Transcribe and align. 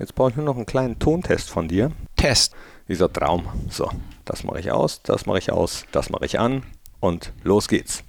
Jetzt 0.00 0.14
brauche 0.14 0.30
ich 0.30 0.36
nur 0.36 0.46
noch 0.46 0.56
einen 0.56 0.64
kleinen 0.64 0.98
Tontest 0.98 1.50
von 1.50 1.68
dir. 1.68 1.92
Test. 2.16 2.54
Dieser 2.88 3.12
Traum. 3.12 3.46
So, 3.68 3.90
das 4.24 4.44
mache 4.44 4.60
ich 4.60 4.72
aus, 4.72 5.02
das 5.02 5.26
mache 5.26 5.36
ich 5.36 5.52
aus, 5.52 5.84
das 5.92 6.08
mache 6.08 6.24
ich 6.24 6.40
an 6.40 6.62
und 7.00 7.34
los 7.42 7.68
geht's. 7.68 8.02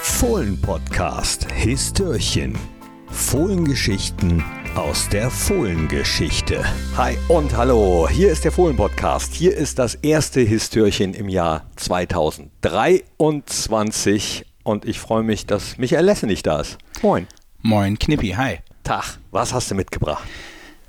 Fohlen-Podcast 0.00 1.46
Histörchen. 1.52 2.58
Fohlengeschichten 3.06 4.42
aus 4.74 5.08
der 5.08 5.30
Fohlengeschichte. 5.30 6.64
Hi 6.96 7.16
und 7.28 7.56
hallo, 7.56 8.08
hier 8.08 8.32
ist 8.32 8.44
der 8.44 8.50
Fohlen-Podcast. 8.50 9.32
Hier 9.32 9.56
ist 9.56 9.78
das 9.78 9.94
erste 9.94 10.40
Histörchen 10.40 11.14
im 11.14 11.28
Jahr 11.28 11.70
2023 11.76 14.44
und 14.64 14.86
ich 14.86 14.98
freue 14.98 15.22
mich, 15.22 15.46
dass 15.46 15.78
Michael 15.78 16.04
Lesse 16.04 16.26
nicht 16.26 16.48
da 16.48 16.62
ist. 16.62 16.78
Moin. 17.00 17.28
Moin, 17.60 17.96
Knippi, 17.96 18.30
hi. 18.30 18.58
Tag, 18.82 19.18
was 19.30 19.52
hast 19.52 19.70
du 19.70 19.74
mitgebracht? 19.74 20.24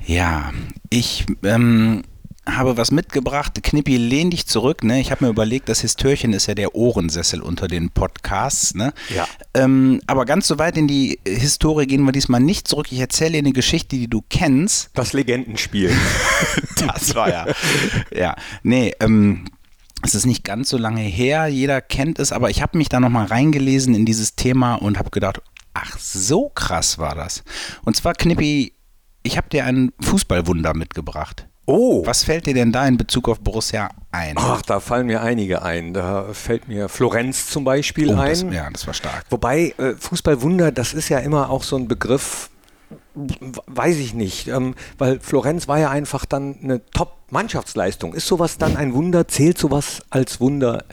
Ja, 0.05 0.51
ich 0.89 1.25
ähm, 1.43 2.03
habe 2.45 2.75
was 2.75 2.91
mitgebracht. 2.91 3.61
Knippi, 3.63 3.97
lehn 3.97 4.29
dich 4.31 4.47
zurück. 4.47 4.83
Ne? 4.83 4.99
Ich 4.99 5.11
habe 5.11 5.25
mir 5.25 5.31
überlegt, 5.31 5.69
das 5.69 5.81
Histörchen 5.81 6.33
ist 6.33 6.47
ja 6.47 6.55
der 6.55 6.75
Ohrensessel 6.75 7.41
unter 7.41 7.67
den 7.67 7.89
Podcasts. 7.89 8.75
Ne? 8.75 8.93
Ja. 9.15 9.27
Ähm, 9.53 10.01
aber 10.07 10.25
ganz 10.25 10.47
so 10.47 10.59
weit 10.59 10.77
in 10.77 10.87
die 10.87 11.19
Historie 11.25 11.85
gehen 11.85 12.03
wir 12.03 12.11
diesmal 12.11 12.41
nicht 12.41 12.67
zurück. 12.67 12.87
Ich 12.91 12.99
erzähle 12.99 13.33
dir 13.33 13.37
eine 13.39 13.53
Geschichte, 13.53 13.95
die 13.95 14.09
du 14.09 14.23
kennst. 14.29 14.89
Das 14.93 15.13
Legendenspiel. 15.13 15.95
das 16.87 17.15
war 17.15 17.29
ja. 17.29 17.45
ja, 18.13 18.35
nee, 18.63 18.93
ähm, 18.99 19.45
es 20.05 20.15
ist 20.15 20.25
nicht 20.25 20.43
ganz 20.43 20.69
so 20.69 20.77
lange 20.77 21.01
her, 21.01 21.47
jeder 21.47 21.79
kennt 21.79 22.19
es, 22.19 22.33
aber 22.33 22.49
ich 22.49 22.61
habe 22.61 22.77
mich 22.77 22.89
da 22.89 22.99
nochmal 22.99 23.27
reingelesen 23.27 23.95
in 23.95 24.05
dieses 24.05 24.35
Thema 24.35 24.75
und 24.75 24.99
habe 24.99 25.11
gedacht, 25.11 25.41
ach, 25.73 25.97
so 25.99 26.49
krass 26.49 26.97
war 26.97 27.15
das. 27.15 27.43
Und 27.85 27.95
zwar, 27.95 28.13
Knippi, 28.13 28.73
ich 29.23 29.37
habe 29.37 29.49
dir 29.49 29.65
ein 29.65 29.91
Fußballwunder 30.01 30.73
mitgebracht. 30.73 31.47
Oh. 31.65 32.05
Was 32.05 32.25
fällt 32.25 32.45
dir 32.45 32.53
denn 32.53 32.73
da 32.73 32.85
in 32.85 32.97
Bezug 32.97 33.29
auf 33.29 33.39
Borussia 33.39 33.89
ein? 34.11 34.35
Ach, 34.37 34.61
da 34.63 34.81
fallen 34.81 35.07
mir 35.07 35.21
einige 35.21 35.61
ein. 35.61 35.93
Da 35.93 36.33
fällt 36.33 36.67
mir 36.67 36.89
Florenz 36.89 37.47
zum 37.47 37.63
Beispiel 37.63 38.09
Oh, 38.09 38.17
ein. 38.19 38.29
das, 38.29 38.41
ja, 38.53 38.69
das 38.69 38.85
war 38.85 38.93
stark. 38.93 39.23
Wobei 39.29 39.73
äh, 39.77 39.93
Fußballwunder, 39.97 40.73
das 40.73 40.93
ist 40.93 41.07
ja 41.07 41.19
immer 41.19 41.49
auch 41.49 41.63
so 41.63 41.77
ein 41.77 41.87
Begriff, 41.87 42.49
weiß 43.15 43.95
ich 43.95 44.13
nicht, 44.13 44.49
ähm, 44.49 44.75
weil 44.97 45.21
Florenz 45.21 45.69
war 45.69 45.79
ja 45.79 45.89
einfach 45.89 46.25
dann 46.25 46.57
eine 46.61 46.85
Top-Mannschaftsleistung. 46.91 48.13
Ist 48.13 48.27
sowas 48.27 48.57
dann 48.57 48.75
ein 48.75 48.93
Wunder? 48.93 49.29
Zählt 49.29 49.57
sowas 49.57 50.01
als 50.09 50.41
Wunder? 50.41 50.83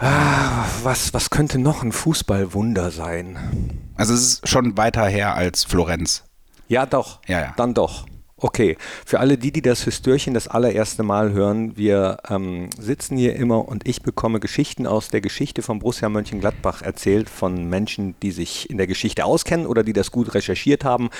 Ah, 0.00 0.64
was, 0.82 1.12
was 1.12 1.30
könnte 1.30 1.58
noch 1.58 1.82
ein 1.82 1.92
Fußballwunder 1.92 2.90
sein? 2.90 3.78
Also 3.96 4.14
es 4.14 4.20
ist 4.20 4.48
schon 4.48 4.76
weiter 4.76 5.06
her 5.06 5.34
als 5.34 5.64
Florenz. 5.64 6.24
Ja, 6.68 6.86
doch. 6.86 7.20
Ja, 7.26 7.40
ja. 7.40 7.54
Dann 7.56 7.74
doch. 7.74 8.06
Okay. 8.40 8.76
Für 9.04 9.18
alle 9.18 9.36
die, 9.36 9.50
die 9.50 9.62
das 9.62 9.82
Histörchen 9.82 10.32
das 10.32 10.46
allererste 10.46 11.02
Mal 11.02 11.32
hören, 11.32 11.76
wir 11.76 12.18
ähm, 12.30 12.70
sitzen 12.78 13.16
hier 13.16 13.34
immer 13.34 13.68
und 13.68 13.88
ich 13.88 14.02
bekomme 14.02 14.38
Geschichten 14.38 14.86
aus 14.86 15.08
der 15.08 15.20
Geschichte 15.20 15.62
von 15.62 15.80
Borussia 15.80 16.08
Mönchengladbach 16.08 16.82
erzählt 16.82 17.28
von 17.28 17.68
Menschen, 17.68 18.14
die 18.22 18.30
sich 18.30 18.70
in 18.70 18.78
der 18.78 18.86
Geschichte 18.86 19.24
auskennen 19.24 19.66
oder 19.66 19.82
die 19.82 19.92
das 19.92 20.12
gut 20.12 20.34
recherchiert 20.34 20.84
haben 20.84 21.10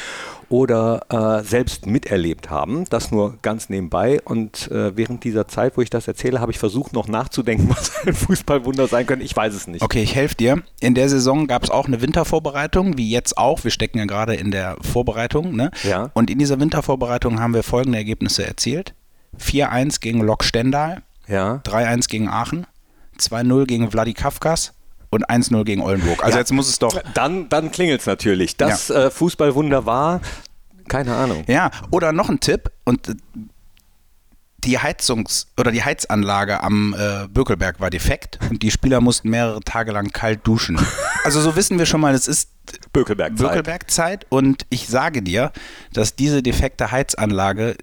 oder 0.49 1.41
äh, 1.41 1.45
selbst 1.45 1.87
miterlebt 1.87 2.51
haben. 2.51 2.85
Das 2.89 3.11
nur 3.11 3.39
ganz 3.43 3.69
nebenbei. 3.69 4.21
Und 4.25 4.71
äh, 4.71 4.97
während 4.97 5.25
dieser 5.25 5.49
Zeit, 5.49 5.77
wo 5.77 5.83
ich 5.83 5.91
das 5.91 6.07
erzähle, 6.07 6.41
habe 6.41 6.53
ich 6.53 6.59
versucht 6.59 6.93
noch 6.93 7.09
nachzudenken, 7.09 7.69
was 7.77 8.07
ein 8.07 8.15
Fußballwunder 8.15 8.87
sein 8.87 9.07
könnte. 9.07 9.25
Ich 9.25 9.35
weiß 9.35 9.55
es 9.55 9.67
nicht. 9.67 9.83
Okay, 9.83 10.03
ich 10.03 10.15
helfe 10.15 10.37
dir. 10.37 10.63
In 10.81 10.95
der 10.95 11.09
Saison 11.09 11.49
gab 11.49 11.65
es 11.65 11.71
auch 11.71 11.87
eine 11.87 12.01
Wintervorbereitung, 12.01 12.97
wie 12.97 13.11
jetzt 13.11 13.37
auch. 13.37 13.65
Wir 13.65 13.73
stecken 13.73 13.99
ja 13.99 14.05
gerade 14.05 14.37
in 14.37 14.53
der 14.53 14.77
Vorbereitung. 14.83 15.57
Ne? 15.57 15.73
Ja. 15.83 16.11
Und 16.15 16.31
in 16.31 16.39
dieser 16.39 16.61
Wintervorbereitung 16.61 17.08
haben 17.09 17.55
wir 17.55 17.63
folgende 17.63 17.99
Ergebnisse 17.99 18.47
erzielt. 18.47 18.95
4-1 19.41 20.01
gegen 20.01 20.21
Lok 20.21 20.45
Stendal, 20.45 21.03
Ja. 21.27 21.61
3-1 21.65 22.09
gegen 22.09 22.29
Aachen, 22.29 22.67
2-0 23.19 23.67
gegen 23.67 23.91
Vladikavkaz 23.91 24.73
und 25.11 25.29
1-0 25.29 25.65
gegen 25.65 25.83
Oldenburg. 25.83 26.23
Also 26.25 26.37
Ja. 26.37 26.41
jetzt 26.41 26.53
muss 26.53 26.69
es 26.69 26.79
doch... 26.79 27.01
Dann, 27.15 27.49
dann 27.49 27.71
klingelt 27.71 28.01
es 28.01 28.07
natürlich. 28.07 28.57
Das 28.57 28.91
äh, 28.91 29.11
Fußballwunder 29.11 29.87
war, 29.87 30.21
keine 30.89 31.15
Ahnung. 31.15 31.45
Ja, 31.47 31.71
oder 31.91 32.13
noch 32.13 32.29
ein 32.31 32.41
Tipp 32.41 32.71
und 32.85 33.09
äh, 33.09 33.15
die 34.65 34.79
Heizungs- 34.81 35.47
oder 35.57 35.71
die 35.71 35.85
Heizanlage 35.85 36.63
am 36.63 36.95
äh, 36.99 37.29
Bökelberg 37.29 37.81
war 37.81 37.91
defekt 37.91 38.39
und 38.51 38.63
die 38.63 38.71
Spieler 38.73 39.01
mussten 39.01 39.31
mehrere 39.31 39.61
Tage 39.61 39.93
lang 39.93 40.11
kalt 40.13 40.47
duschen. 40.47 40.79
Also 41.25 41.43
so 41.43 41.57
wissen 41.57 41.79
wir 41.79 41.85
schon 41.85 42.01
mal, 42.01 42.15
es 42.15 42.27
ist 42.27 42.49
Bökelberg-Zeit. 42.93 43.49
Bökelberg-Zeit 43.49 44.27
und 44.29 44.67
ich 44.71 44.89
sage 44.89 45.23
dir, 45.23 45.53
dass 45.93 46.17
diese 46.17 46.43
defekte 46.43 46.91
Heizanlage 46.91 47.77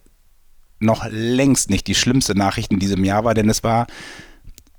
noch 0.80 1.06
längst 1.10 1.70
nicht 1.70 1.88
die 1.88 1.96
schlimmste 1.96 2.36
Nachricht 2.36 2.72
in 2.72 2.80
diesem 2.80 3.04
Jahr 3.04 3.24
war, 3.24 3.34
denn 3.34 3.50
es 3.50 3.64
war 3.64 3.88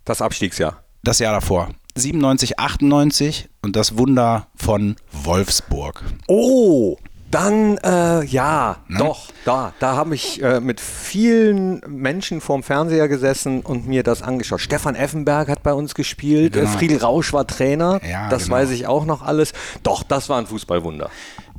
Das 0.05 0.21
Abstiegsjahr. 0.23 0.85
das 1.03 1.19
Jahr 1.19 1.33
davor. 1.33 1.71
97, 1.97 2.59
98 2.59 3.49
und 3.63 3.75
das 3.77 3.97
Wunder 3.97 4.49
von 4.55 4.97
Wolfsburg. 5.13 6.03
Oh, 6.29 6.97
dann, 7.31 7.77
äh, 7.79 8.25
ja, 8.25 8.77
doch, 8.99 9.29
da, 9.45 9.73
da 9.79 9.97
habe 9.97 10.15
ich 10.15 10.43
äh, 10.43 10.61
mit 10.61 10.81
vielen 10.81 11.81
Menschen 11.87 12.41
vorm 12.41 12.63
Fernseher 12.63 13.09
gesessen 13.09 13.61
und 13.63 13.87
mir 13.87 14.03
das 14.03 14.23
angeschaut. 14.23 14.61
Stefan 14.61 14.95
Effenberg 14.95 15.49
hat 15.49 15.63
bei 15.63 15.73
uns 15.73 15.95
gespielt, 15.95 16.53
Genau. 16.55 16.67
äh, 16.67 16.69
Friedel 16.73 16.99
Rausch 16.99 17.33
war 17.33 17.47
Trainer, 17.47 18.01
Ja, 18.09 18.29
das 18.29 18.45
genau. 18.45 18.57
weiß 18.57 18.71
ich 18.71 18.87
auch 18.87 19.05
noch 19.05 19.23
alles. 19.23 19.53
Doch, 19.83 20.03
das 20.03 20.29
war 20.29 20.39
ein 20.39 20.47
Fußballwunder. 20.47 21.11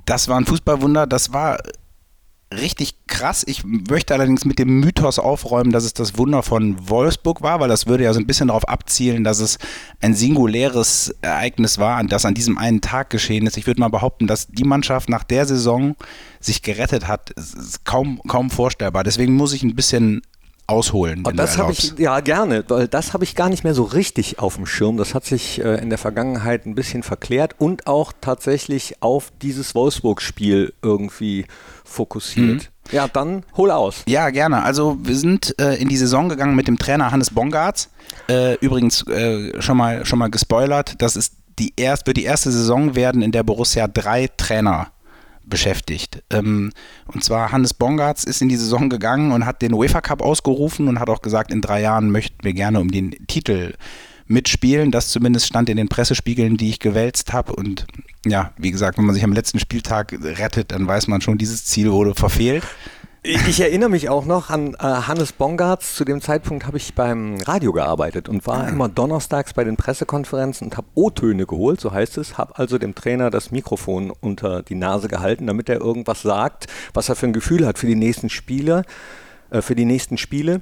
Das 0.05 0.29
war 0.29 0.38
ein 0.39 0.45
Fußballwunder, 0.45 1.05
das 1.05 1.33
war 1.33 1.57
richtig 2.53 2.96
krass. 3.08 3.44
Ich 3.46 3.63
möchte 3.66 4.13
allerdings 4.13 4.46
mit 4.46 4.58
dem 4.59 4.80
Mythos 4.80 5.19
aufräumen, 5.19 5.72
dass 5.72 5.84
es 5.84 5.94
das 5.94 6.18
Wunder 6.18 6.44
von 6.44 6.90
Wolfsburg 6.90 7.41
war, 7.41 7.59
weil 7.59 7.68
das 7.68 7.88
würde 7.88 8.06
ja 8.06 8.13
so 8.13 8.19
ein 8.19 8.28
bisschen 8.28 8.47
darauf 8.47 8.68
abzielen, 8.68 9.24
dass 9.24 9.40
es 9.40 9.58
ein 10.02 10.13
singuläres 10.13 11.13
Ereignis 11.22 11.78
war, 11.78 12.02
das 12.06 12.25
an 12.25 12.34
diesem 12.34 12.58
einen 12.58 12.81
Tag 12.81 13.09
geschehen 13.09 13.47
ist. 13.47 13.58
Ich 13.58 13.68
würde 13.68 13.81
mal 13.81 13.90
behaupten, 13.90 14.28
dass 14.28 14.47
die 14.47 14.63
Mannschaft 14.63 15.09
nach 15.09 15.24
der 15.24 15.46
Saison 15.46 15.96
sich 16.40 16.62
gerettet 16.62 17.08
hat, 17.08 17.31
es 17.35 17.53
ist 17.53 17.85
kaum, 17.85 18.22
kaum 18.28 18.50
vorstellbar. 18.50 19.03
Deswegen 19.03 19.34
muss 19.34 19.53
ich 19.53 19.64
ein 19.64 19.75
bisschen 19.75 20.22
ausholen. 20.67 21.25
Und 21.25 21.38
das 21.38 21.57
habe 21.57 21.72
ich, 21.72 21.94
ja 21.97 22.19
gerne, 22.19 22.63
weil 22.67 22.88
das 22.88 23.13
habe 23.13 23.23
ich 23.23 23.35
gar 23.35 23.50
nicht 23.50 23.63
mehr 23.63 23.73
so 23.73 23.83
richtig 23.83 24.39
auf 24.39 24.55
dem 24.55 24.66
Schirm. 24.66 24.97
Das 24.97 25.16
hat 25.16 25.25
sich 25.25 25.63
äh, 25.63 25.81
in 25.81 25.89
der 25.89 25.97
Vergangenheit 25.97 26.66
ein 26.66 26.75
bisschen 26.75 27.03
verklärt 27.03 27.55
und 27.57 27.88
auch 27.88 28.11
tatsächlich 28.19 29.01
auf 29.01 29.31
dieses 29.41 29.73
Wolfsburg-Spiel 29.75 30.73
irgendwie 30.81 31.45
fokussiert. 31.85 32.69
Ja, 32.91 33.07
dann 33.07 33.44
hol 33.55 33.72
aus. 33.72 34.03
Ja, 34.07 34.29
gerne. 34.29 34.63
Also 34.63 34.97
wir 35.01 35.16
sind 35.16 35.55
äh, 35.59 35.75
in 35.75 35.88
die 35.88 35.97
Saison 35.97 36.29
gegangen 36.29 36.55
mit 36.55 36.67
dem 36.67 36.78
Trainer 36.78 37.11
Hannes 37.11 37.29
Bongartz. 37.29 37.89
Äh, 38.29 38.55
übrigens 38.55 39.07
äh, 39.07 39.61
schon 39.61 39.78
mal 39.78 40.05
schon 40.05 40.19
mal 40.19 40.29
gespoilert, 40.29 41.01
das 41.01 41.16
ist 41.16 41.34
die 41.59 41.73
erst, 41.75 42.05
wird 42.05 42.17
die 42.17 42.23
erste 42.23 42.51
Saison 42.51 42.95
werden, 42.95 43.22
in 43.22 43.31
der 43.31 43.44
Borussia 43.44 43.88
drei 43.88 44.29
Trainer 44.38 44.88
beschäftigt. 45.50 46.24
Ähm, 46.30 46.72
und 47.06 47.24
zwar 47.24 47.52
Hannes 47.52 47.74
Bongartz 47.74 48.24
ist 48.24 48.41
in 48.41 48.50
die 48.50 48.58
Saison 48.58 48.90
gegangen 48.90 49.31
und 49.31 49.46
hat 49.46 49.62
den 49.62 49.74
UEFA 49.74 50.02
Cup 50.02 50.22
ausgerufen 50.22 50.88
und 50.88 51.00
hat 51.00 51.09
auch 51.09 51.22
gesagt, 51.22 51.52
in 51.52 51.62
drei 51.62 51.81
Jahren 51.81 52.12
möchten 52.12 52.44
wir 52.44 52.53
gerne 52.53 52.80
um 52.80 52.91
den 52.91 53.12
Titel 53.28 53.74
mitspielen. 54.28 54.91
Das 54.91 55.09
zumindest 55.09 55.47
stand 55.47 55.69
in 55.69 55.78
den 55.78 55.88
Pressespiegeln, 55.88 56.58
die 56.58 56.69
ich 56.69 56.80
gewälzt 56.80 57.34
habe. 57.34 57.53
Und 57.53 57.88
ja, 58.25 58.52
wie 58.58 58.72
gesagt, 58.72 58.97
wenn 58.97 59.06
man 59.06 59.16
sich 59.16 59.24
am 59.24 59.34
letzten 59.34 59.59
Spieltag 59.59 60.13
rettet, 60.22 60.72
dann 60.72 60.88
weiß 60.88 61.08
man 61.08 61.22
schon, 61.22 61.38
dieses 61.38 61.66
Ziel 61.66 61.91
wurde 61.91 62.14
verfehlt. 62.14 62.64
Ich, 63.30 63.60
erinnere 63.60 63.90
mich 63.90 64.08
auch 64.08 64.24
noch 64.24 64.50
an 64.50 64.74
äh, 64.76 64.78
Hannes 64.78 65.34
Bongartz. 65.34 65.96
Zu 65.96 66.06
dem 66.06 66.22
Zeitpunkt 66.22 66.66
habe 66.66 66.78
ich 66.78 66.96
beim 66.96 67.36
Radio 67.42 67.74
gearbeitet 67.74 68.30
und 68.30 68.48
war 68.48 68.70
immer 68.70 68.88
donnerstags 68.88 69.54
bei 69.54 69.66
den 69.66 69.76
Pressekonferenzen 69.76 70.68
und 70.68 70.78
habe 70.78 70.88
O-Töne 70.96 71.46
geholt, 71.46 71.82
so 71.82 71.92
heißt 71.92 72.18
es. 72.20 72.38
Habe 72.38 72.58
also 72.58 72.78
dem 72.78 72.96
Trainer 72.96 73.30
das 73.30 73.52
Mikrofon 73.52 74.14
unter 74.22 74.64
die 74.64 74.76
Nase 74.76 75.10
gehalten, 75.10 75.46
damit 75.46 75.68
er 75.68 75.82
irgendwas 75.82 76.22
sagt, 76.22 76.68
was 76.94 77.10
er 77.10 77.18
für 77.18 77.26
ein 77.26 77.34
Gefühl 77.34 77.68
hat 77.68 77.78
für 77.78 77.88
die 77.88 77.96
nächsten 77.96 78.29
Spiele, 78.29 78.84
äh, 79.50 79.62
für 79.62 79.76
die 79.76 79.85
nächsten 79.85 80.18
Spiele. 80.18 80.62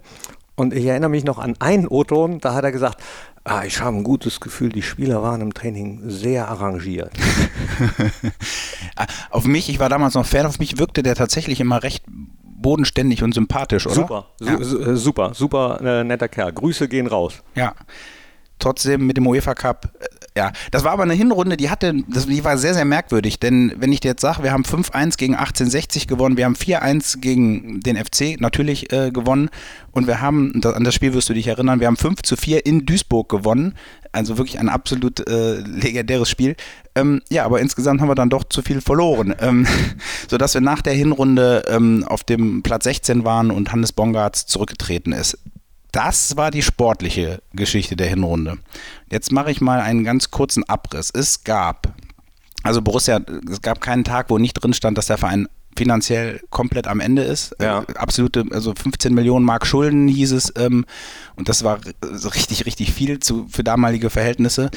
Und 0.56 0.74
ich 0.74 0.86
erinnere 0.86 1.12
mich 1.12 1.24
noch 1.24 1.38
an 1.38 1.56
einen 1.60 1.88
O-Ton, 1.88 2.40
da 2.40 2.56
hat 2.56 2.64
er 2.64 2.72
gesagt, 2.72 3.00
ah, 3.44 3.64
ich 3.64 3.80
habe 3.80 3.96
ein 3.96 4.04
gutes 4.04 4.40
Gefühl, 4.40 4.70
die 4.70 4.82
Spieler 4.82 5.22
waren 5.22 5.42
im 5.42 5.54
Training 5.54 6.02
sehr 6.08 6.48
arrangiert. 6.48 7.12
Auf 9.30 9.46
mich, 9.46 9.70
ich 9.70 9.80
war 9.80 9.90
damals 9.90 10.16
noch 10.16 10.26
Fan, 10.26 10.46
auf 10.46 10.60
mich 10.60 10.80
wirkte 10.80 11.04
der 11.04 11.16
tatsächlich 11.16 11.60
immer 11.60 11.84
recht 11.84 12.06
bodenständig 12.56 13.22
und 13.24 13.34
sympathisch, 13.34 13.86
oder? 13.86 13.96
Super, 13.96 14.26
Ja. 14.42 14.64
su 14.64 14.80
äh, 14.80 14.96
super, 14.98 15.34
super 15.34 15.80
äh, 15.84 16.04
netter 16.04 16.28
Kerl. 16.28 16.52
Grüße 16.54 16.88
gehen 16.88 17.08
raus. 17.08 17.44
ja. 17.56 17.74
Trotzdem 18.58 19.06
mit 19.06 19.18
dem 19.18 19.28
UEFA 19.28 19.54
Cup 19.54 19.92
äh, 20.00 20.06
Ja, 20.38 20.52
das 20.72 20.84
war 20.84 20.92
aber 20.92 21.04
eine 21.04 21.14
Hinrunde, 21.14 21.56
die 21.56 21.70
hatte, 21.70 21.96
das, 22.10 22.26
die 22.26 22.44
war 22.44 22.58
sehr, 22.58 22.74
sehr 22.74 22.84
merkwürdig, 22.84 23.40
denn 23.40 23.74
wenn 23.78 23.94
ich 23.94 24.02
dir 24.02 24.10
jetzt 24.10 24.22
sage, 24.22 24.44
wir 24.44 24.52
haben 24.52 24.64
5-1 24.64 25.18
gegen 25.18 25.34
1860 25.34 26.08
gewonnen, 26.08 26.36
wir 26.36 26.44
haben 26.44 26.56
4-1 26.56 27.22
gegen 27.22 27.80
den 27.80 27.96
FC 27.96 28.42
natürlich 28.42 28.92
äh, 28.92 29.12
gewonnen 29.12 29.50
und 29.94 30.08
wir 30.08 30.20
haben, 30.20 30.62
an 30.62 30.84
das 30.84 30.94
Spiel 30.94 31.14
wirst 31.14 31.30
du 31.30 31.34
dich 31.34 31.48
erinnern, 31.48 31.80
wir 31.80 31.88
haben 31.88 31.96
5 31.96 32.22
zu 32.22 32.36
4 32.36 32.66
in 32.66 32.86
Duisburg 32.86 33.30
gewonnen, 33.30 33.76
also 34.12 34.38
wirklich 34.38 34.60
ein 34.60 34.68
absolut 34.68 35.26
äh, 35.26 35.62
legendäres 35.62 36.30
Spiel. 36.30 36.58
Ähm, 36.96 37.22
ja, 37.30 37.46
aber 37.46 37.62
insgesamt 37.62 38.02
haben 38.02 38.10
wir 38.10 38.16
dann 38.16 38.30
doch 38.30 38.44
zu 38.44 38.62
viel 38.62 38.82
verloren, 38.82 39.34
ähm, 39.40 39.66
sodass 40.30 40.54
wir 40.54 40.60
nach 40.60 40.82
der 40.82 40.94
Hinrunde 40.94 41.64
ähm, 41.70 42.04
auf 42.06 42.26
dem 42.26 42.62
Platz 42.62 42.84
16 42.84 43.24
waren 43.24 43.52
und 43.52 43.72
Hannes 43.72 43.94
Bongartz 43.94 44.46
zurückgetreten 44.48 45.14
ist. 45.14 45.38
Das 45.96 46.36
war 46.36 46.52
die 46.52 46.62
sportliche 46.62 47.42
Geschichte 47.54 47.96
der 47.96 48.08
Hinrunde. 48.08 48.58
Jetzt 49.10 49.32
mache 49.32 49.50
ich 49.50 49.62
mal 49.62 49.80
einen 49.80 50.04
ganz 50.04 50.30
kurzen 50.30 50.66
Abriss. 50.66 51.10
Es 51.10 51.46
gab, 51.46 51.94
also 52.64 52.82
Borussia, 52.82 53.22
es 53.50 53.62
gab 53.62 53.80
keinen 53.80 54.04
Tag, 54.04 54.30
wo 54.30 54.38
nicht 54.38 54.56
drin 54.56 54.74
stand, 54.74 54.98
dass 54.98 55.06
der 55.06 55.18
Verein 55.18 55.48
finanziell 55.78 56.42
komplett 56.50 56.88
am 56.88 57.00
Ende 57.00 57.24
ist. 57.24 57.56
Ja. 57.62 57.84
Äh, 57.84 57.94
absolute, 57.94 58.44
also 58.52 58.74
15 58.76 59.14
Millionen 59.14 59.46
Mark 59.46 59.66
Schulden 59.66 60.10
hieß 60.10 60.34
es. 60.34 60.52
Ähm, 60.58 60.86
und 61.38 61.48
das 61.48 61.64
war 61.64 61.80
richtig, 62.36 62.66
richtig 62.66 62.92
viel 62.92 63.20
zu, 63.20 63.48
für 63.50 63.64
damalige 63.64 64.10
Verhältnisse. 64.10 64.72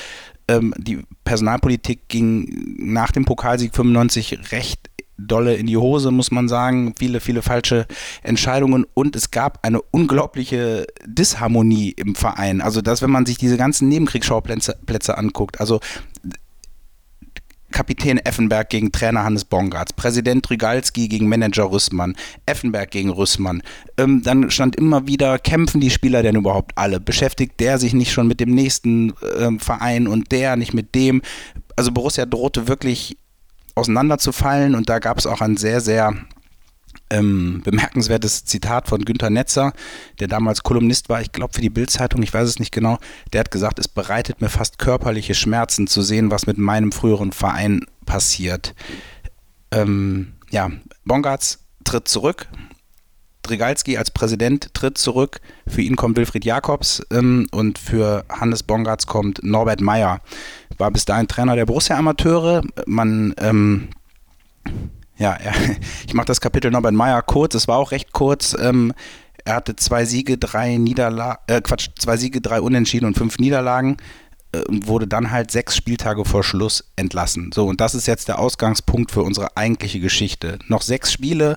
Ähm, 0.46 0.72
die 0.78 1.02
Personalpolitik 1.24 2.08
ging 2.08 2.76
nach 2.78 3.10
dem 3.10 3.24
Pokalsieg 3.24 3.74
95 3.74 4.52
recht 4.52 4.87
dolle 5.18 5.54
in 5.56 5.66
die 5.66 5.76
Hose, 5.76 6.10
muss 6.10 6.30
man 6.30 6.48
sagen. 6.48 6.94
Viele, 6.98 7.20
viele 7.20 7.42
falsche 7.42 7.86
Entscheidungen 8.22 8.86
und 8.94 9.16
es 9.16 9.30
gab 9.30 9.64
eine 9.66 9.82
unglaubliche 9.82 10.86
Disharmonie 11.04 11.90
im 11.90 12.14
Verein. 12.14 12.60
Also, 12.60 12.80
dass, 12.80 13.02
wenn 13.02 13.10
man 13.10 13.26
sich 13.26 13.36
diese 13.36 13.56
ganzen 13.56 13.88
Nebenkriegsschauplätze 13.88 14.78
Plätze 14.86 15.18
anguckt, 15.18 15.60
also 15.60 15.80
Kapitän 17.70 18.18
Effenberg 18.18 18.70
gegen 18.70 18.92
Trainer 18.92 19.24
Hannes 19.24 19.44
Bongartz, 19.44 19.92
Präsident 19.92 20.48
Rigalski 20.48 21.08
gegen 21.08 21.28
Manager 21.28 21.70
Rüssmann, 21.70 22.16
Effenberg 22.46 22.90
gegen 22.90 23.10
Rüssmann. 23.10 23.62
Ähm, 23.98 24.22
dann 24.22 24.50
stand 24.50 24.76
immer 24.76 25.06
wieder, 25.06 25.38
kämpfen 25.38 25.80
die 25.80 25.90
Spieler 25.90 26.22
denn 26.22 26.36
überhaupt 26.36 26.72
alle? 26.76 26.98
Beschäftigt 26.98 27.60
der 27.60 27.78
sich 27.78 27.92
nicht 27.92 28.12
schon 28.12 28.26
mit 28.26 28.40
dem 28.40 28.54
nächsten 28.54 29.12
ähm, 29.38 29.60
Verein 29.60 30.08
und 30.08 30.32
der 30.32 30.56
nicht 30.56 30.72
mit 30.72 30.94
dem? 30.94 31.20
Also 31.76 31.92
Borussia 31.92 32.24
drohte 32.24 32.68
wirklich 32.68 33.18
auseinanderzufallen. 33.78 34.74
Und 34.74 34.88
da 34.88 34.98
gab 34.98 35.18
es 35.18 35.26
auch 35.26 35.40
ein 35.40 35.56
sehr, 35.56 35.80
sehr 35.80 36.14
ähm, 37.10 37.62
bemerkenswertes 37.64 38.44
Zitat 38.44 38.88
von 38.88 39.04
Günter 39.04 39.30
Netzer, 39.30 39.72
der 40.20 40.28
damals 40.28 40.62
Kolumnist 40.62 41.08
war, 41.08 41.20
ich 41.20 41.32
glaube 41.32 41.54
für 41.54 41.60
die 41.60 41.70
Bildzeitung, 41.70 42.22
ich 42.22 42.34
weiß 42.34 42.46
es 42.46 42.58
nicht 42.58 42.72
genau, 42.72 42.98
der 43.32 43.40
hat 43.40 43.50
gesagt, 43.50 43.78
es 43.78 43.88
bereitet 43.88 44.40
mir 44.40 44.48
fast 44.48 44.78
körperliche 44.78 45.34
Schmerzen 45.34 45.86
zu 45.86 46.02
sehen, 46.02 46.30
was 46.30 46.46
mit 46.46 46.58
meinem 46.58 46.92
früheren 46.92 47.32
Verein 47.32 47.86
passiert. 48.04 48.74
Ähm, 49.70 50.34
ja, 50.50 50.70
Bongartz 51.04 51.60
tritt 51.84 52.08
zurück, 52.08 52.48
Drigalski 53.48 53.96
als 53.96 54.10
Präsident 54.10 54.72
tritt 54.74 54.98
zurück, 54.98 55.40
für 55.66 55.82
ihn 55.82 55.96
kommt 55.96 56.16
Wilfried 56.16 56.44
Jakobs 56.44 57.02
ähm, 57.10 57.48
und 57.50 57.78
für 57.78 58.24
Hannes 58.28 58.62
Bongartz 58.62 59.06
kommt 59.06 59.42
Norbert 59.42 59.80
Meyer. 59.80 60.20
War 60.76 60.90
bis 60.90 61.04
dahin 61.04 61.26
Trainer 61.26 61.56
der 61.56 61.66
Borussia-Amateure. 61.66 62.62
Man 62.86 63.34
ähm, 63.38 63.88
ja, 65.18 65.32
er, 65.32 65.52
ich 66.06 66.14
mache 66.14 66.26
das 66.26 66.40
Kapitel 66.40 66.70
Norbert 66.70 66.94
Meyer 66.94 67.22
kurz. 67.22 67.54
Es 67.54 67.68
war 67.68 67.76
auch 67.78 67.90
recht 67.90 68.12
kurz. 68.12 68.56
Ähm, 68.58 68.92
er 69.44 69.56
hatte 69.56 69.76
zwei 69.76 70.04
Siege, 70.04 70.38
drei 70.38 70.76
Niederlagen, 70.76 71.38
äh, 71.46 71.60
Quatsch, 71.60 71.88
zwei 71.98 72.16
Siege, 72.16 72.40
drei 72.40 72.60
Unentschieden 72.60 73.06
und 73.06 73.16
fünf 73.16 73.38
Niederlagen 73.38 73.96
äh, 74.52 74.62
wurde 74.68 75.06
dann 75.06 75.30
halt 75.30 75.50
sechs 75.50 75.76
Spieltage 75.76 76.24
vor 76.24 76.44
Schluss 76.44 76.84
entlassen. 76.96 77.50
So, 77.52 77.66
und 77.66 77.80
das 77.80 77.94
ist 77.94 78.06
jetzt 78.06 78.28
der 78.28 78.38
Ausgangspunkt 78.38 79.10
für 79.10 79.22
unsere 79.22 79.56
eigentliche 79.56 80.00
Geschichte. 80.00 80.58
Noch 80.68 80.82
sechs 80.82 81.12
Spiele, 81.12 81.56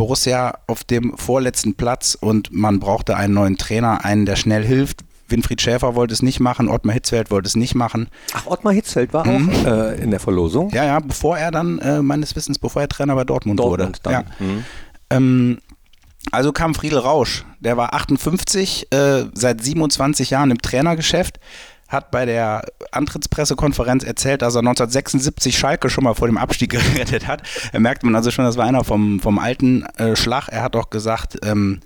Borussia 0.00 0.54
auf 0.66 0.82
dem 0.82 1.14
vorletzten 1.18 1.74
Platz 1.74 2.16
und 2.18 2.50
man 2.54 2.80
brauchte 2.80 3.18
einen 3.18 3.34
neuen 3.34 3.58
Trainer, 3.58 4.02
einen, 4.02 4.24
der 4.24 4.34
schnell 4.34 4.64
hilft, 4.64 5.04
Winfried 5.28 5.60
Schäfer 5.60 5.94
wollte 5.94 6.14
es 6.14 6.22
nicht 6.22 6.40
machen, 6.40 6.70
Ottmar 6.70 6.94
Hitzfeld 6.94 7.30
wollte 7.30 7.48
es 7.48 7.54
nicht 7.54 7.74
machen. 7.74 8.08
Ach, 8.32 8.46
Ottmar 8.46 8.72
Hitzfeld 8.72 9.12
war 9.12 9.26
mhm. 9.26 9.50
auch 9.50 9.66
äh, 9.66 10.02
in 10.02 10.10
der 10.10 10.18
Verlosung? 10.18 10.70
Ja, 10.70 10.86
ja, 10.86 11.00
bevor 11.00 11.36
er 11.36 11.50
dann, 11.50 11.80
äh, 11.80 12.00
meines 12.00 12.34
Wissens, 12.34 12.58
bevor 12.58 12.80
er 12.80 12.88
Trainer 12.88 13.14
bei 13.14 13.24
Dortmund, 13.24 13.60
Dortmund 13.60 14.00
wurde. 14.02 14.10
Ja. 14.10 14.24
Mhm. 14.38 14.64
Ähm, 15.10 15.58
also 16.32 16.50
kam 16.52 16.74
Friedel 16.74 17.00
Rausch, 17.00 17.44
der 17.60 17.76
war 17.76 17.92
58, 17.92 18.90
äh, 18.94 19.26
seit 19.34 19.62
27 19.62 20.30
Jahren 20.30 20.50
im 20.50 20.62
Trainergeschäft, 20.62 21.40
hat 21.90 22.10
bei 22.10 22.24
der 22.24 22.64
Antrittspressekonferenz 22.92 24.04
erzählt, 24.04 24.42
dass 24.42 24.54
er 24.54 24.60
1976 24.60 25.58
Schalke 25.58 25.90
schon 25.90 26.04
mal 26.04 26.14
vor 26.14 26.28
dem 26.28 26.38
Abstieg 26.38 26.70
gerettet 26.94 27.26
hat. 27.26 27.42
Da 27.72 27.78
merkt 27.80 28.04
man 28.04 28.14
also 28.14 28.30
schon, 28.30 28.44
das 28.44 28.56
war 28.56 28.64
einer 28.64 28.84
vom, 28.84 29.20
vom 29.20 29.38
alten 29.38 29.84
äh, 29.98 30.16
Schlag. 30.16 30.48
Er 30.48 30.62
hat 30.62 30.76
auch 30.76 30.88
gesagt, 30.88 31.38
ähm, 31.44 31.80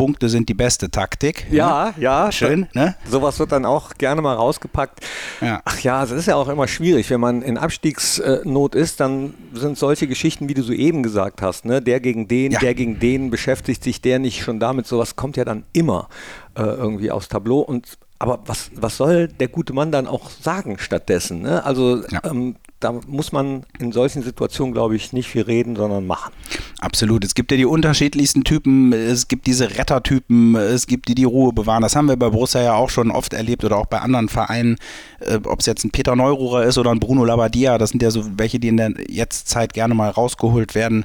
Punkte 0.00 0.30
sind 0.30 0.48
die 0.48 0.54
beste 0.54 0.90
Taktik. 0.90 1.46
Ja, 1.50 1.92
ne? 1.94 2.02
ja. 2.02 2.32
Schön, 2.32 2.66
ne? 2.72 2.94
Sowas 3.06 3.38
wird 3.38 3.52
dann 3.52 3.66
auch 3.66 3.92
gerne 3.98 4.22
mal 4.22 4.32
rausgepackt. 4.34 5.00
Ja. 5.42 5.60
Ach 5.66 5.78
ja, 5.80 6.02
es 6.02 6.10
ist 6.10 6.24
ja 6.24 6.36
auch 6.36 6.48
immer 6.48 6.66
schwierig. 6.68 7.10
Wenn 7.10 7.20
man 7.20 7.42
in 7.42 7.58
Abstiegsnot 7.58 8.74
ist, 8.74 9.00
dann 9.00 9.34
sind 9.52 9.76
solche 9.76 10.06
Geschichten, 10.06 10.48
wie 10.48 10.54
du 10.54 10.62
so 10.62 10.72
eben 10.72 11.02
gesagt 11.02 11.42
hast, 11.42 11.66
ne? 11.66 11.82
der 11.82 12.00
gegen 12.00 12.28
den, 12.28 12.52
Ja. 12.52 12.60
der 12.60 12.72
gegen 12.72 12.98
den, 12.98 13.28
beschäftigt 13.28 13.84
sich 13.84 14.00
der 14.00 14.18
nicht 14.18 14.42
schon 14.42 14.58
damit. 14.58 14.86
Sowas 14.86 15.16
kommt 15.16 15.36
ja 15.36 15.44
dann 15.44 15.64
immer 15.74 16.08
äh, 16.56 16.62
irgendwie 16.62 17.10
aufs 17.10 17.28
Tableau. 17.28 17.60
Und 17.60 17.98
aber 18.18 18.38
was, 18.46 18.70
was 18.74 18.96
soll 18.96 19.28
der 19.28 19.48
gute 19.48 19.74
Mann 19.74 19.92
dann 19.92 20.06
auch 20.06 20.30
sagen 20.30 20.78
stattdessen? 20.78 21.42
Ne? 21.42 21.62
Also 21.62 22.02
Ja. 22.08 22.22
ähm, 22.24 22.56
da 22.80 22.98
muss 23.06 23.30
man 23.30 23.64
in 23.78 23.92
solchen 23.92 24.22
Situationen, 24.22 24.72
glaube 24.72 24.96
ich, 24.96 25.12
nicht 25.12 25.28
viel 25.28 25.42
reden, 25.42 25.76
sondern 25.76 26.06
machen. 26.06 26.32
Absolut. 26.80 27.24
Es 27.24 27.34
gibt 27.34 27.50
ja 27.50 27.58
die 27.58 27.66
unterschiedlichsten 27.66 28.42
Typen. 28.42 28.92
Es 28.92 29.28
gibt 29.28 29.46
diese 29.46 29.76
Rettertypen. 29.76 30.56
Es 30.56 30.86
gibt 30.86 31.08
die, 31.08 31.14
die 31.14 31.24
Ruhe 31.24 31.52
bewahren. 31.52 31.82
Das 31.82 31.94
haben 31.94 32.08
wir 32.08 32.16
bei 32.16 32.30
Borussia 32.30 32.62
ja 32.62 32.74
auch 32.74 32.88
schon 32.88 33.10
oft 33.10 33.34
erlebt 33.34 33.64
oder 33.64 33.76
auch 33.76 33.86
bei 33.86 34.00
anderen 34.00 34.30
Vereinen. 34.30 34.76
Äh, 35.20 35.40
Ob 35.44 35.60
es 35.60 35.66
jetzt 35.66 35.84
ein 35.84 35.90
Peter 35.90 36.16
Neururer 36.16 36.64
ist 36.64 36.78
oder 36.78 36.90
ein 36.90 37.00
Bruno 37.00 37.24
Labbadia. 37.24 37.76
Das 37.76 37.90
sind 37.90 38.02
ja 38.02 38.10
so 38.10 38.24
welche, 38.38 38.58
die 38.58 38.68
in 38.68 38.78
der 38.78 38.94
Jetztzeit 39.08 39.74
gerne 39.74 39.94
mal 39.94 40.08
rausgeholt 40.08 40.74
werden. 40.74 41.04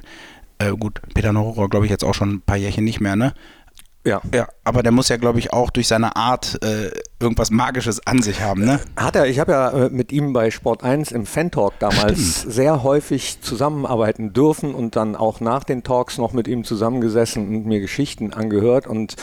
Äh, 0.58 0.70
gut, 0.70 1.00
Peter 1.14 1.32
Neururer 1.32 1.68
glaube 1.68 1.84
ich 1.84 1.90
jetzt 1.90 2.04
auch 2.04 2.14
schon 2.14 2.36
ein 2.36 2.40
paar 2.40 2.56
Jährchen 2.56 2.84
nicht 2.84 3.00
mehr, 3.00 3.16
ne? 3.16 3.34
Ja. 4.06 4.20
Ja, 4.32 4.46
aber 4.62 4.84
der 4.84 4.92
muss 4.92 5.08
ja, 5.08 5.16
glaube 5.16 5.40
ich, 5.40 5.52
auch 5.52 5.70
durch 5.70 5.88
seine 5.88 6.14
Art 6.14 6.62
äh, 6.62 6.92
irgendwas 7.18 7.50
Magisches 7.50 8.06
an 8.06 8.22
sich 8.22 8.40
haben, 8.40 8.64
ne? 8.64 8.78
Hat 8.96 9.16
er, 9.16 9.26
ich 9.26 9.40
habe 9.40 9.50
ja 9.50 9.70
äh, 9.70 9.90
mit 9.90 10.12
ihm 10.12 10.32
bei 10.32 10.52
Sport 10.52 10.84
1 10.84 11.10
im 11.10 11.26
Fan-Talk 11.26 11.72
damals 11.80 12.42
sehr 12.42 12.84
häufig 12.84 13.40
zusammenarbeiten 13.40 14.32
dürfen 14.32 14.76
und 14.76 14.94
dann 14.94 15.16
auch 15.16 15.40
nach 15.40 15.64
den 15.64 15.82
Talks 15.82 16.18
noch 16.18 16.32
mit 16.32 16.46
ihm 16.46 16.62
zusammengesessen 16.62 17.48
und 17.48 17.66
mir 17.66 17.80
Geschichten 17.80 18.32
angehört. 18.32 18.86
Und 18.86 19.16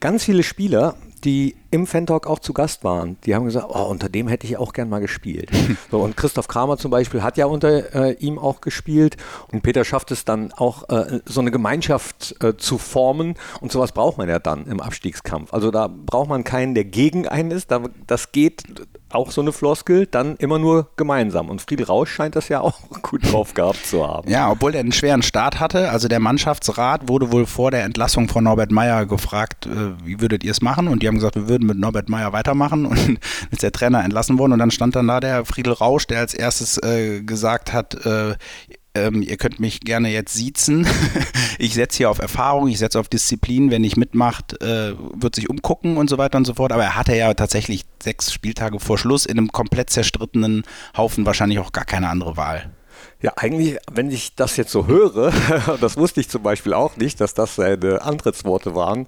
ganz 0.00 0.24
viele 0.24 0.42
Spieler, 0.42 0.96
die 1.24 1.56
im 1.70 1.86
Fan-Talk 1.86 2.26
auch 2.26 2.38
zu 2.38 2.52
Gast 2.52 2.84
waren, 2.84 3.16
die 3.24 3.34
haben 3.34 3.44
gesagt, 3.44 3.66
oh, 3.68 3.84
unter 3.84 4.08
dem 4.08 4.28
hätte 4.28 4.46
ich 4.46 4.56
auch 4.56 4.72
gern 4.72 4.88
mal 4.88 5.00
gespielt. 5.00 5.50
so, 5.90 6.00
und 6.00 6.16
Christoph 6.16 6.48
Kramer 6.48 6.76
zum 6.78 6.90
Beispiel 6.90 7.22
hat 7.22 7.36
ja 7.36 7.46
unter 7.46 7.94
äh, 7.94 8.12
ihm 8.14 8.38
auch 8.38 8.60
gespielt. 8.60 9.16
Und 9.52 9.62
Peter 9.62 9.84
schafft 9.84 10.10
es 10.10 10.24
dann 10.24 10.52
auch, 10.52 10.88
äh, 10.88 11.20
so 11.24 11.40
eine 11.40 11.50
Gemeinschaft 11.50 12.36
äh, 12.42 12.56
zu 12.56 12.78
formen. 12.78 13.34
Und 13.60 13.72
sowas 13.72 13.92
braucht 13.92 14.18
man 14.18 14.28
ja 14.28 14.38
dann 14.38 14.66
im 14.66 14.80
Abstiegskampf. 14.80 15.52
Also 15.52 15.70
da 15.70 15.88
braucht 15.88 16.28
man 16.28 16.44
keinen, 16.44 16.74
der 16.74 16.84
gegen 16.84 17.26
einen 17.26 17.50
ist. 17.50 17.70
Da, 17.70 17.82
das 18.06 18.32
geht 18.32 18.64
auch 19.10 19.30
so 19.30 19.40
eine 19.40 19.52
Floskel, 19.52 20.06
dann 20.06 20.36
immer 20.36 20.58
nur 20.58 20.88
gemeinsam. 20.96 21.48
Und 21.48 21.62
Friedel 21.62 21.86
Rausch 21.86 22.12
scheint 22.12 22.36
das 22.36 22.48
ja 22.48 22.60
auch 22.60 22.80
gut 23.02 23.30
drauf 23.30 23.54
gehabt 23.54 23.86
zu 23.86 24.06
haben. 24.06 24.28
Ja, 24.28 24.50
obwohl 24.50 24.74
er 24.74 24.80
einen 24.80 24.92
schweren 24.92 25.22
Start 25.22 25.60
hatte. 25.60 25.90
Also 25.90 26.08
der 26.08 26.20
Mannschaftsrat 26.20 27.08
wurde 27.08 27.30
wohl 27.32 27.46
vor 27.46 27.70
der 27.70 27.84
Entlassung 27.84 28.28
von 28.28 28.44
Norbert 28.44 28.72
Meyer 28.72 29.06
gefragt, 29.06 29.66
äh, 29.66 30.04
wie 30.04 30.20
würdet 30.20 30.44
ihr 30.44 30.50
es 30.50 30.60
machen? 30.60 30.88
Und 30.88 31.02
die 31.02 31.08
haben 31.08 31.16
gesagt, 31.16 31.36
wir 31.36 31.48
würden 31.48 31.66
mit 31.66 31.78
Norbert 31.78 32.08
Meyer 32.08 32.32
weitermachen. 32.32 32.86
Und 32.86 33.18
ist 33.50 33.62
der 33.62 33.72
Trainer 33.72 34.02
entlassen 34.04 34.38
worden. 34.38 34.52
Und 34.52 34.58
dann 34.58 34.70
stand 34.70 34.96
dann 34.96 35.06
da 35.06 35.20
der 35.20 35.44
Friedel 35.44 35.72
Rausch, 35.72 36.06
der 36.06 36.20
als 36.20 36.34
erstes 36.34 36.78
äh, 36.82 37.22
gesagt 37.22 37.72
hat, 37.72 37.94
äh, 38.06 38.34
ähm, 38.96 39.22
ihr 39.22 39.36
könnt 39.36 39.60
mich 39.60 39.80
gerne 39.80 40.10
jetzt 40.10 40.34
siezen. 40.34 40.86
ich 41.58 41.74
setze 41.74 41.98
hier 41.98 42.10
auf 42.10 42.18
Erfahrung, 42.18 42.68
ich 42.68 42.78
setze 42.78 42.98
auf 42.98 43.08
Disziplin. 43.08 43.70
Wenn 43.70 43.82
nicht 43.82 43.96
mitmacht, 43.96 44.60
äh, 44.62 44.94
wird 45.14 45.34
sich 45.34 45.50
umgucken 45.50 45.96
und 45.96 46.08
so 46.08 46.18
weiter 46.18 46.38
und 46.38 46.46
so 46.46 46.54
fort. 46.54 46.72
Aber 46.72 46.84
er 46.84 46.96
hatte 46.96 47.14
ja 47.14 47.32
tatsächlich 47.34 47.84
sechs 48.02 48.32
Spieltage 48.32 48.80
vor 48.80 48.98
Schluss 48.98 49.26
in 49.26 49.38
einem 49.38 49.52
komplett 49.52 49.90
zerstrittenen 49.90 50.64
Haufen 50.96 51.26
wahrscheinlich 51.26 51.58
auch 51.58 51.72
gar 51.72 51.84
keine 51.84 52.08
andere 52.08 52.36
Wahl. 52.36 52.70
Ja, 53.22 53.32
eigentlich, 53.36 53.78
wenn 53.90 54.10
ich 54.10 54.34
das 54.34 54.56
jetzt 54.56 54.70
so 54.70 54.86
höre, 54.86 55.32
das 55.80 55.96
wusste 55.96 56.20
ich 56.20 56.28
zum 56.28 56.42
Beispiel 56.42 56.72
auch 56.72 56.96
nicht, 56.96 57.20
dass 57.20 57.34
das 57.34 57.56
seine 57.56 58.02
Antrittsworte 58.02 58.74
waren, 58.74 59.06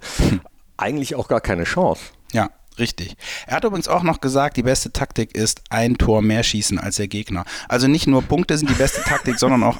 eigentlich 0.77 1.15
auch 1.15 1.27
gar 1.27 1.41
keine 1.41 1.63
Chance. 1.63 2.01
Ja, 2.31 2.49
Richtig. 2.79 3.15
Er 3.45 3.57
hat 3.57 3.65
übrigens 3.65 3.89
auch 3.89 4.03
noch 4.03 4.21
gesagt, 4.21 4.55
die 4.55 4.63
beste 4.63 4.91
Taktik 4.91 5.35
ist 5.35 5.61
ein 5.69 5.97
Tor 5.97 6.21
mehr 6.21 6.43
schießen 6.43 6.79
als 6.79 6.95
der 6.95 7.09
Gegner. 7.09 7.43
Also 7.67 7.87
nicht 7.87 8.07
nur 8.07 8.21
Punkte 8.21 8.57
sind 8.57 8.69
die 8.69 8.75
beste 8.75 9.01
Taktik, 9.01 9.37
sondern 9.39 9.63
auch. 9.63 9.77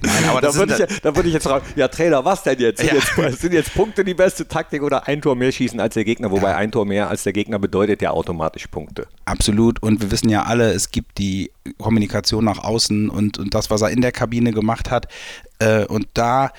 Nein, 0.00 0.24
aber 0.28 0.42
da 0.42 0.54
würde 0.54 0.86
ich, 0.88 1.00
da 1.00 1.16
würd 1.16 1.26
ich 1.26 1.32
jetzt 1.32 1.44
fragen, 1.44 1.64
ja 1.74 1.88
Trainer, 1.88 2.24
was 2.24 2.42
denn 2.42 2.58
jetzt? 2.58 2.80
Sind, 2.80 2.92
ja. 2.92 2.94
jetzt? 2.94 3.40
sind, 3.40 3.54
jetzt? 3.54 3.74
Punkte 3.74 4.04
die 4.04 4.14
beste 4.14 4.46
Taktik 4.46 4.82
oder 4.82 5.08
ein 5.08 5.22
Tor 5.22 5.36
mehr 5.36 5.50
schießen 5.50 5.80
als 5.80 5.94
der 5.94 6.04
Gegner? 6.04 6.30
Wobei 6.30 6.50
ja. 6.50 6.56
ein 6.56 6.70
Tor 6.70 6.84
mehr 6.84 7.08
als 7.08 7.22
der 7.22 7.32
Gegner 7.32 7.58
bedeutet 7.58 8.02
ja 8.02 8.10
automatisch 8.10 8.66
Punkte. 8.66 9.06
Absolut. 9.24 9.82
Und 9.82 10.02
wir 10.02 10.10
wissen 10.10 10.28
ja 10.28 10.42
alle, 10.42 10.72
es 10.72 10.90
gibt 10.90 11.18
die 11.18 11.50
Kommunikation 11.78 12.44
nach 12.44 12.62
außen 12.62 13.08
und, 13.08 13.38
und 13.38 13.54
das, 13.54 13.70
was 13.70 13.80
er 13.80 13.90
in 13.90 14.02
der 14.02 14.12
Kabine 14.12 14.52
gemacht 14.52 14.90
hat. 14.90 15.08
Äh, 15.60 15.86
und 15.86 16.08
da 16.12 16.50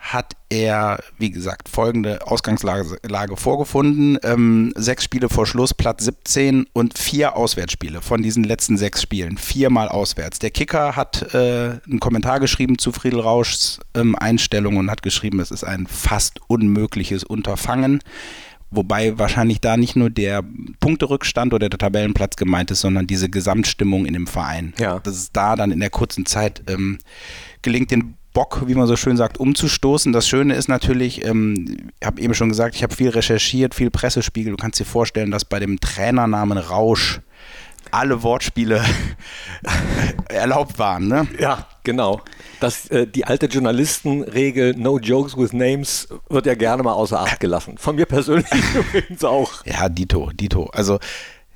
hat 0.00 0.34
er, 0.48 0.98
wie 1.18 1.30
gesagt, 1.30 1.68
folgende 1.68 2.26
Ausgangslage 2.26 2.96
Lage 3.06 3.36
vorgefunden. 3.36 4.18
Ähm, 4.24 4.72
sechs 4.74 5.04
Spiele 5.04 5.28
vor 5.28 5.46
Schluss, 5.46 5.74
Platz 5.74 6.04
17 6.04 6.66
und 6.72 6.98
vier 6.98 7.36
Auswärtsspiele 7.36 8.00
von 8.00 8.22
diesen 8.22 8.42
letzten 8.42 8.78
sechs 8.78 9.02
Spielen. 9.02 9.36
Viermal 9.36 9.88
auswärts. 9.88 10.38
Der 10.38 10.50
Kicker 10.50 10.96
hat 10.96 11.34
äh, 11.34 11.78
einen 11.86 12.00
Kommentar 12.00 12.40
geschrieben 12.40 12.78
zu 12.78 12.92
Friedel 12.92 13.20
Rauschs 13.20 13.78
ähm, 13.94 14.16
Einstellung 14.16 14.78
und 14.78 14.90
hat 14.90 15.02
geschrieben, 15.02 15.38
es 15.38 15.50
ist 15.50 15.64
ein 15.64 15.86
fast 15.86 16.40
unmögliches 16.48 17.22
Unterfangen. 17.22 18.00
Wobei 18.72 19.18
wahrscheinlich 19.18 19.60
da 19.60 19.76
nicht 19.76 19.96
nur 19.96 20.10
der 20.10 20.44
Punkterückstand 20.78 21.52
oder 21.52 21.68
der 21.68 21.78
Tabellenplatz 21.78 22.36
gemeint 22.36 22.70
ist, 22.70 22.80
sondern 22.80 23.06
diese 23.06 23.28
Gesamtstimmung 23.28 24.06
in 24.06 24.14
dem 24.14 24.28
Verein. 24.28 24.72
Ja. 24.78 25.00
Dass 25.00 25.14
es 25.14 25.32
da 25.32 25.56
dann 25.56 25.72
in 25.72 25.80
der 25.80 25.90
kurzen 25.90 26.24
Zeit 26.24 26.62
ähm, 26.68 26.98
gelingt, 27.62 27.90
den 27.90 28.14
Bock, 28.32 28.62
wie 28.66 28.74
man 28.74 28.86
so 28.86 28.96
schön 28.96 29.16
sagt, 29.16 29.38
umzustoßen. 29.38 30.12
Das 30.12 30.28
Schöne 30.28 30.54
ist 30.54 30.68
natürlich, 30.68 31.24
ähm, 31.24 31.90
ich 32.00 32.06
habe 32.06 32.20
eben 32.20 32.34
schon 32.34 32.48
gesagt, 32.48 32.74
ich 32.74 32.82
habe 32.82 32.94
viel 32.94 33.10
recherchiert, 33.10 33.74
viel 33.74 33.90
Pressespiegel. 33.90 34.52
Du 34.52 34.56
kannst 34.56 34.78
dir 34.78 34.84
vorstellen, 34.84 35.30
dass 35.30 35.44
bei 35.44 35.58
dem 35.58 35.80
Trainernamen 35.80 36.58
Rausch 36.58 37.20
alle 37.90 38.22
Wortspiele 38.22 38.84
erlaubt 40.28 40.78
waren. 40.78 41.08
Ne? 41.08 41.26
Ja, 41.38 41.66
genau. 41.82 42.20
Das, 42.60 42.86
äh, 42.88 43.06
die 43.06 43.24
alte 43.24 43.46
Journalistenregel 43.46 44.74
No 44.76 44.98
Jokes 44.98 45.36
with 45.36 45.52
Names 45.52 46.08
wird 46.28 46.46
ja 46.46 46.54
gerne 46.54 46.82
mal 46.82 46.92
außer 46.92 47.20
Acht 47.20 47.40
gelassen. 47.40 47.78
Von 47.78 47.96
mir 47.96 48.06
persönlich 48.06 48.46
übrigens 48.74 49.24
auch. 49.24 49.64
Ja, 49.64 49.88
Dito, 49.88 50.30
Dito. 50.32 50.66
Also 50.66 50.98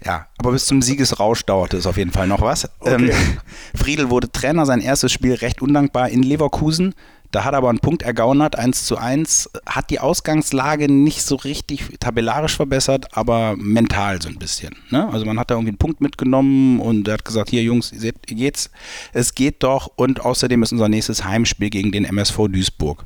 ja, 0.05 0.27
aber 0.39 0.53
bis 0.53 0.67
zum 0.67 0.83
Siegesrausch 0.83 1.45
dauerte 1.45 1.77
es 1.77 1.87
auf 1.87 1.97
jeden 1.97 2.13
Fall 2.13 2.27
noch 2.27 2.41
was. 2.41 2.69
Okay. 2.81 3.11
Ähm, 3.11 3.11
Friedel 3.75 4.11
wurde 4.11 4.31
Trainer, 4.31 4.67
sein 4.67 4.81
erstes 4.81 5.13
Spiel 5.13 5.35
recht 5.35 5.63
undankbar 5.63 6.11
in 6.11 6.23
Leverkusen. 6.23 6.95
Da 7.31 7.43
hat 7.43 7.53
er 7.53 7.59
aber 7.59 7.71
einen 7.71 7.81
Punkt 7.81 8.03
ergaunert, 8.03 8.57
1 8.57 8.85
zu 8.85 8.97
1. 8.97 9.51
Hat 9.67 9.91
die 9.91 9.99
Ausgangslage 9.99 10.89
nicht 10.89 11.23
so 11.23 11.35
richtig 11.35 11.97
tabellarisch 11.99 12.55
verbessert, 12.55 13.17
aber 13.17 13.57
mental 13.57 14.23
so 14.23 14.29
ein 14.29 14.39
bisschen. 14.39 14.77
Ne? 14.91 15.09
Also 15.13 15.27
man 15.27 15.41
hat 15.41 15.51
da 15.51 15.55
irgendwie 15.55 15.71
einen 15.71 15.79
Punkt 15.79 16.01
mitgenommen 16.01 16.79
und 16.79 17.09
er 17.09 17.15
hat 17.15 17.25
gesagt, 17.25 17.51
hier 17.51 17.65
Jungs, 17.65 17.91
ihr 17.91 17.99
seht, 17.99 18.25
geht's, 18.29 18.71
es 19.13 19.35
geht 19.35 19.65
doch. 19.65 19.91
Und 19.97 20.21
außerdem 20.21 20.63
ist 20.63 20.71
unser 20.71 20.89
nächstes 20.89 21.25
Heimspiel 21.25 21.71
gegen 21.71 21.91
den 21.91 22.05
MSV 22.05 22.37
Duisburg. 22.49 23.05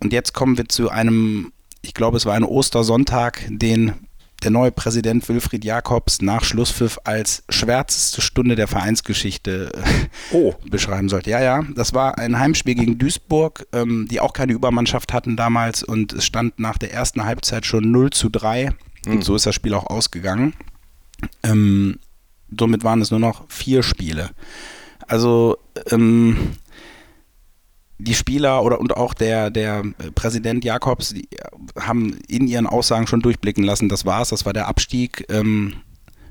Und 0.00 0.12
jetzt 0.12 0.32
kommen 0.32 0.58
wir 0.58 0.68
zu 0.68 0.90
einem, 0.90 1.52
ich 1.82 1.94
glaube 1.94 2.16
es 2.16 2.26
war 2.26 2.34
ein 2.34 2.42
Ostersonntag, 2.42 3.46
den 3.48 3.92
der 4.42 4.50
neue 4.50 4.72
Präsident 4.72 5.28
Wilfried 5.28 5.64
Jakobs 5.64 6.20
nach 6.20 6.44
Schlusspfiff 6.44 6.98
als 7.04 7.44
schwärzeste 7.48 8.20
Stunde 8.20 8.56
der 8.56 8.68
Vereinsgeschichte 8.68 9.72
äh, 9.74 10.34
oh. 10.34 10.54
beschreiben 10.70 11.08
sollte. 11.08 11.30
Ja, 11.30 11.40
ja, 11.40 11.62
das 11.74 11.94
war 11.94 12.18
ein 12.18 12.38
Heimspiel 12.38 12.74
gegen 12.74 12.98
Duisburg, 12.98 13.66
ähm, 13.72 14.08
die 14.10 14.20
auch 14.20 14.32
keine 14.32 14.52
Übermannschaft 14.52 15.12
hatten 15.12 15.36
damals 15.36 15.82
und 15.82 16.12
es 16.12 16.24
stand 16.24 16.58
nach 16.58 16.78
der 16.78 16.92
ersten 16.92 17.24
Halbzeit 17.24 17.66
schon 17.66 17.90
0 17.90 18.10
zu 18.10 18.28
3 18.28 18.70
mhm. 19.06 19.12
und 19.12 19.24
so 19.24 19.36
ist 19.36 19.46
das 19.46 19.54
Spiel 19.54 19.74
auch 19.74 19.86
ausgegangen. 19.86 20.54
Ähm, 21.42 21.98
somit 22.58 22.84
waren 22.84 23.00
es 23.00 23.10
nur 23.10 23.20
noch 23.20 23.44
vier 23.48 23.82
Spiele. 23.82 24.30
Also 25.06 25.58
ähm, 25.90 26.56
die 27.98 28.14
Spieler 28.14 28.62
oder 28.62 28.80
und 28.80 28.96
auch 28.96 29.14
der, 29.14 29.50
der 29.50 29.84
Präsident 30.14 30.64
Jakobs 30.64 31.14
haben 31.78 32.18
in 32.28 32.48
ihren 32.48 32.66
Aussagen 32.66 33.06
schon 33.06 33.20
durchblicken 33.20 33.64
lassen, 33.64 33.88
das 33.88 34.04
war's, 34.04 34.30
das 34.30 34.44
war 34.44 34.52
der 34.52 34.68
Abstieg. 34.68 35.24
Ähm, 35.28 35.74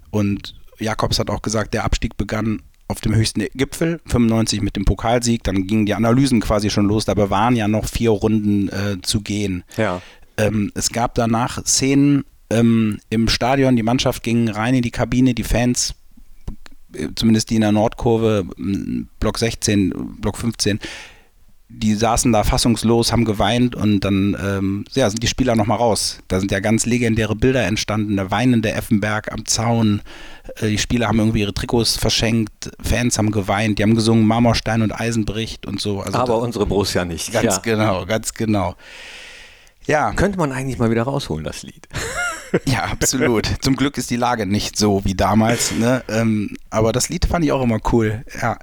und 0.10 0.56
Jakobs 0.80 1.20
hat 1.20 1.30
auch 1.30 1.42
gesagt, 1.42 1.74
der 1.74 1.86
Abstieg 1.86 2.18
begann 2.18 2.62
auf 2.88 3.00
dem 3.00 3.16
höchsten 3.16 3.46
Gipfel, 3.56 4.02
95 4.06 4.62
mit 4.62 4.76
dem 4.76 4.84
Pokalsieg, 4.84 5.44
dann 5.44 5.66
gingen 5.66 5.86
die 5.86 5.94
Analysen 5.94 6.42
quasi 6.42 6.70
schon 6.70 6.86
los, 6.86 7.06
dabei 7.06 7.30
waren 7.30 7.56
ja 7.56 7.70
noch 7.70 7.86
vier 7.86 8.10
Runden 8.10 8.68
äh, 8.68 9.02
zu 9.02 9.22
gehen. 9.22 9.64
Ja. 9.78 10.02
Ähm, 10.38 10.72
es 10.76 10.90
gab 10.90 11.16
danach 11.16 11.64
Szenen 11.66 12.26
ähm, 12.50 13.00
im 13.10 13.30
Stadion, 13.30 13.78
die 13.78 13.84
Mannschaft 13.84 14.24
ging 14.24 14.50
rein 14.50 14.76
in 14.76 14.82
die 14.82 14.92
Kabine, 14.92 15.34
die 15.34 15.44
Fans, 15.44 15.96
äh, 16.94 17.08
zumindest 17.16 17.50
die 17.50 17.56
in 17.56 17.62
der 17.62 17.72
Nordkurve, 17.72 18.46
Block 19.20 19.38
16, 19.38 20.18
Block 20.20 20.38
15, 20.38 20.80
die 21.74 21.96
saßen 21.96 22.32
da 22.32 22.44
fassungslos, 22.44 23.12
haben 23.12 23.26
geweint 23.26 23.76
und 23.76 24.02
dann 24.02 24.38
ähm, 24.42 24.86
ja, 24.94 25.10
sind 25.10 25.24
die 25.24 25.28
Spieler 25.28 25.56
nochmal 25.56 25.78
raus. 25.78 26.20
Da 26.28 26.40
sind 26.40 26.52
ja 26.52 26.60
ganz 26.60 26.86
legendäre 26.86 27.36
Bilder 27.36 27.64
entstanden, 27.64 28.16
der 28.16 28.30
weinende 28.30 28.72
Effenberg 28.72 29.32
am 29.32 29.46
Zaun. 29.46 30.02
Äh, 30.58 30.68
die 30.70 30.78
Spieler 30.78 31.08
haben 31.08 31.20
irgendwie 31.20 31.42
ihre 31.42 31.54
Trikots 31.54 31.98
verschenkt, 31.98 32.72
Fans 32.82 33.18
haben 33.18 33.32
geweint, 33.32 33.80
die 33.80 33.84
haben 33.84 33.96
gesungen 33.96 34.26
Marmorstein 34.28 34.82
und 34.82 34.92
Eisen 34.92 35.26
bricht 35.26 35.66
und 35.66 35.80
so. 35.80 36.02
Also 36.02 36.18
Aber 36.18 36.34
da, 36.34 36.40
unsere 36.40 36.66
Borussia 36.66 37.06
nicht. 37.06 37.32
Ganz 37.32 37.56
ja. 37.56 37.62
genau, 37.64 38.06
ganz 38.06 38.34
genau. 38.34 38.76
Ja. 39.88 40.12
Könnte 40.14 40.38
man 40.38 40.52
eigentlich 40.52 40.78
mal 40.78 40.92
wieder 40.92 41.04
rausholen, 41.04 41.44
das 41.44 41.64
Lied. 41.64 41.88
Ja, 42.66 42.84
absolut. 42.84 43.50
Zum 43.62 43.78
Glück 43.78 43.98
ist 43.98 44.10
die 44.10 44.18
Lage 44.18 44.46
nicht 44.46 44.78
so 44.78 45.06
wie 45.06 45.16
damals. 45.16 45.72
Ne? 45.72 46.04
Ähm, 46.10 46.58
aber 46.70 46.92
das 46.92 47.08
Lied 47.08 47.26
fand 47.26 47.46
ich 47.46 47.54
auch 47.54 47.62
immer 47.62 47.80
cool. 47.94 48.26
Ja. 48.42 48.58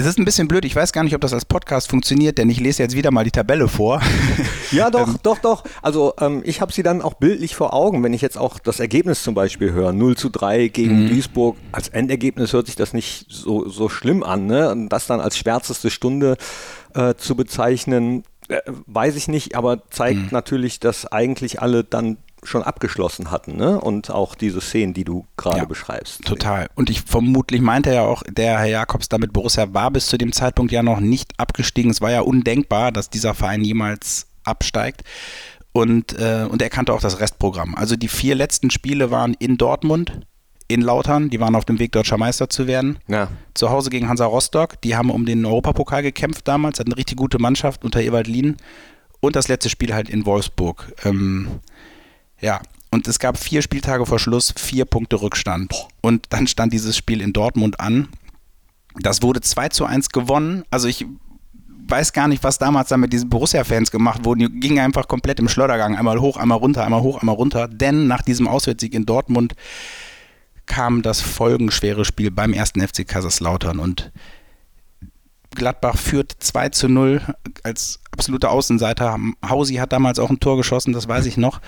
Es 0.00 0.06
ist 0.06 0.18
ein 0.18 0.24
bisschen 0.24 0.48
blöd, 0.48 0.64
ich 0.64 0.74
weiß 0.74 0.94
gar 0.94 1.04
nicht, 1.04 1.14
ob 1.14 1.20
das 1.20 1.34
als 1.34 1.44
Podcast 1.44 1.90
funktioniert, 1.90 2.38
denn 2.38 2.48
ich 2.48 2.58
lese 2.58 2.82
jetzt 2.82 2.96
wieder 2.96 3.10
mal 3.10 3.22
die 3.22 3.30
Tabelle 3.30 3.68
vor. 3.68 4.00
Ja, 4.72 4.88
doch, 4.88 5.08
ähm, 5.08 5.16
doch, 5.24 5.38
doch. 5.38 5.64
Also 5.82 6.14
ähm, 6.20 6.42
ich 6.44 6.60
habe 6.60 6.72
sie 6.72 6.84
dann 6.84 7.02
auch 7.02 7.14
bildlich 7.14 7.56
vor 7.56 7.74
Augen, 7.74 8.04
wenn 8.04 8.12
ich 8.12 8.22
jetzt 8.22 8.38
auch 8.38 8.60
das 8.60 8.78
Ergebnis 8.78 9.20
zum 9.24 9.34
Beispiel 9.34 9.72
höre. 9.72 9.92
0 9.92 10.16
zu 10.16 10.28
3 10.28 10.68
gegen 10.68 11.02
mhm. 11.02 11.08
Duisburg. 11.08 11.56
Als 11.72 11.88
Endergebnis 11.88 12.52
hört 12.52 12.66
sich 12.66 12.76
das 12.76 12.92
nicht 12.92 13.26
so, 13.28 13.68
so 13.68 13.88
schlimm 13.88 14.22
an. 14.22 14.46
Ne? 14.46 14.70
Und 14.70 14.88
das 14.88 15.08
dann 15.08 15.20
als 15.20 15.36
schwärzeste 15.36 15.90
Stunde 15.90 16.36
äh, 16.94 17.14
zu 17.16 17.34
bezeichnen, 17.34 18.22
äh, 18.46 18.60
weiß 18.86 19.16
ich 19.16 19.26
nicht, 19.26 19.56
aber 19.56 19.82
zeigt 19.90 20.20
mhm. 20.20 20.28
natürlich, 20.30 20.78
dass 20.78 21.04
eigentlich 21.04 21.60
alle 21.60 21.82
dann 21.82 22.18
schon 22.42 22.62
abgeschlossen 22.62 23.30
hatten, 23.30 23.56
ne? 23.56 23.80
Und 23.80 24.10
auch 24.10 24.34
diese 24.34 24.60
Szenen, 24.60 24.94
die 24.94 25.04
du 25.04 25.26
gerade 25.36 25.58
ja, 25.58 25.64
beschreibst. 25.64 26.24
Total. 26.24 26.68
Und 26.74 26.90
ich 26.90 27.02
vermutlich 27.02 27.60
meinte 27.60 27.92
ja 27.92 28.02
auch, 28.02 28.22
der 28.28 28.58
Herr 28.58 28.66
Jakobs 28.66 29.08
damit 29.08 29.32
Borussia 29.32 29.72
war 29.74 29.90
bis 29.90 30.06
zu 30.06 30.16
dem 30.16 30.32
Zeitpunkt 30.32 30.72
ja 30.72 30.82
noch 30.82 31.00
nicht 31.00 31.32
abgestiegen. 31.38 31.90
Es 31.90 32.00
war 32.00 32.10
ja 32.10 32.20
undenkbar, 32.20 32.92
dass 32.92 33.10
dieser 33.10 33.34
Verein 33.34 33.62
jemals 33.62 34.26
absteigt. 34.44 35.04
Und, 35.72 36.18
äh, 36.18 36.46
und 36.48 36.62
er 36.62 36.70
kannte 36.70 36.92
auch 36.92 37.00
das 37.00 37.20
Restprogramm. 37.20 37.74
Also 37.74 37.96
die 37.96 38.08
vier 38.08 38.34
letzten 38.34 38.70
Spiele 38.70 39.10
waren 39.10 39.34
in 39.34 39.56
Dortmund, 39.56 40.20
in 40.66 40.80
Lautern, 40.80 41.30
die 41.30 41.40
waren 41.40 41.54
auf 41.54 41.64
dem 41.64 41.78
Weg, 41.78 41.92
deutscher 41.92 42.16
Meister 42.16 42.48
zu 42.48 42.66
werden. 42.66 42.98
Ja. 43.08 43.28
Zu 43.54 43.70
Hause 43.70 43.90
gegen 43.90 44.08
Hansa 44.08 44.24
Rostock, 44.24 44.80
die 44.82 44.96
haben 44.96 45.10
um 45.10 45.26
den 45.26 45.44
Europapokal 45.44 46.02
gekämpft 46.02 46.46
damals, 46.48 46.78
hatten 46.78 46.92
eine 46.92 46.96
richtig 46.96 47.16
gute 47.16 47.38
Mannschaft 47.38 47.84
unter 47.84 48.00
Ewald 48.00 48.26
Lien. 48.26 48.56
Und 49.20 49.36
das 49.36 49.48
letzte 49.48 49.68
Spiel 49.68 49.92
halt 49.92 50.08
in 50.08 50.26
Wolfsburg. 50.26 50.92
Ähm, 51.04 51.60
ja, 52.40 52.60
und 52.90 53.06
es 53.06 53.18
gab 53.18 53.38
vier 53.38 53.62
Spieltage 53.62 54.04
vor 54.04 54.18
Schluss, 54.18 54.52
vier 54.56 54.84
Punkte 54.84 55.20
Rückstand. 55.20 55.72
Und 56.00 56.26
dann 56.30 56.46
stand 56.46 56.72
dieses 56.72 56.96
Spiel 56.96 57.20
in 57.20 57.32
Dortmund 57.32 57.78
an. 57.78 58.08
Das 58.98 59.22
wurde 59.22 59.40
2 59.40 59.68
zu 59.68 59.84
1 59.84 60.08
gewonnen. 60.08 60.64
Also 60.70 60.88
ich 60.88 61.06
weiß 61.86 62.12
gar 62.12 62.26
nicht, 62.28 62.42
was 62.42 62.58
damals 62.58 62.88
da 62.88 62.96
mit 62.96 63.12
diesen 63.12 63.30
Borussia-Fans 63.30 63.90
gemacht 63.90 64.24
wurde. 64.24 64.48
Die 64.48 64.60
gingen 64.60 64.80
einfach 64.80 65.06
komplett 65.06 65.38
im 65.38 65.48
Schleudergang. 65.48 65.96
Einmal 65.96 66.20
hoch, 66.20 66.36
einmal 66.36 66.58
runter, 66.58 66.84
einmal 66.84 67.02
hoch, 67.02 67.20
einmal 67.20 67.36
runter. 67.36 67.68
Denn 67.68 68.08
nach 68.08 68.22
diesem 68.22 68.48
Auswärtssieg 68.48 68.94
in 68.94 69.06
Dortmund 69.06 69.54
kam 70.66 71.02
das 71.02 71.20
folgenschwere 71.20 72.04
Spiel 72.04 72.30
beim 72.30 72.52
ersten 72.52 72.80
FC 72.80 73.06
Kaiserslautern. 73.06 73.78
Und 73.78 74.10
Gladbach 75.54 75.96
führt 75.96 76.32
2 76.38 76.68
zu 76.70 76.88
0 76.88 77.20
als 77.62 78.00
absoluter 78.12 78.50
Außenseiter. 78.50 79.18
Hausi 79.48 79.74
hat 79.76 79.92
damals 79.92 80.18
auch 80.18 80.30
ein 80.30 80.40
Tor 80.40 80.56
geschossen, 80.56 80.92
das 80.92 81.08
weiß 81.08 81.26
ich 81.26 81.36
noch. 81.36 81.60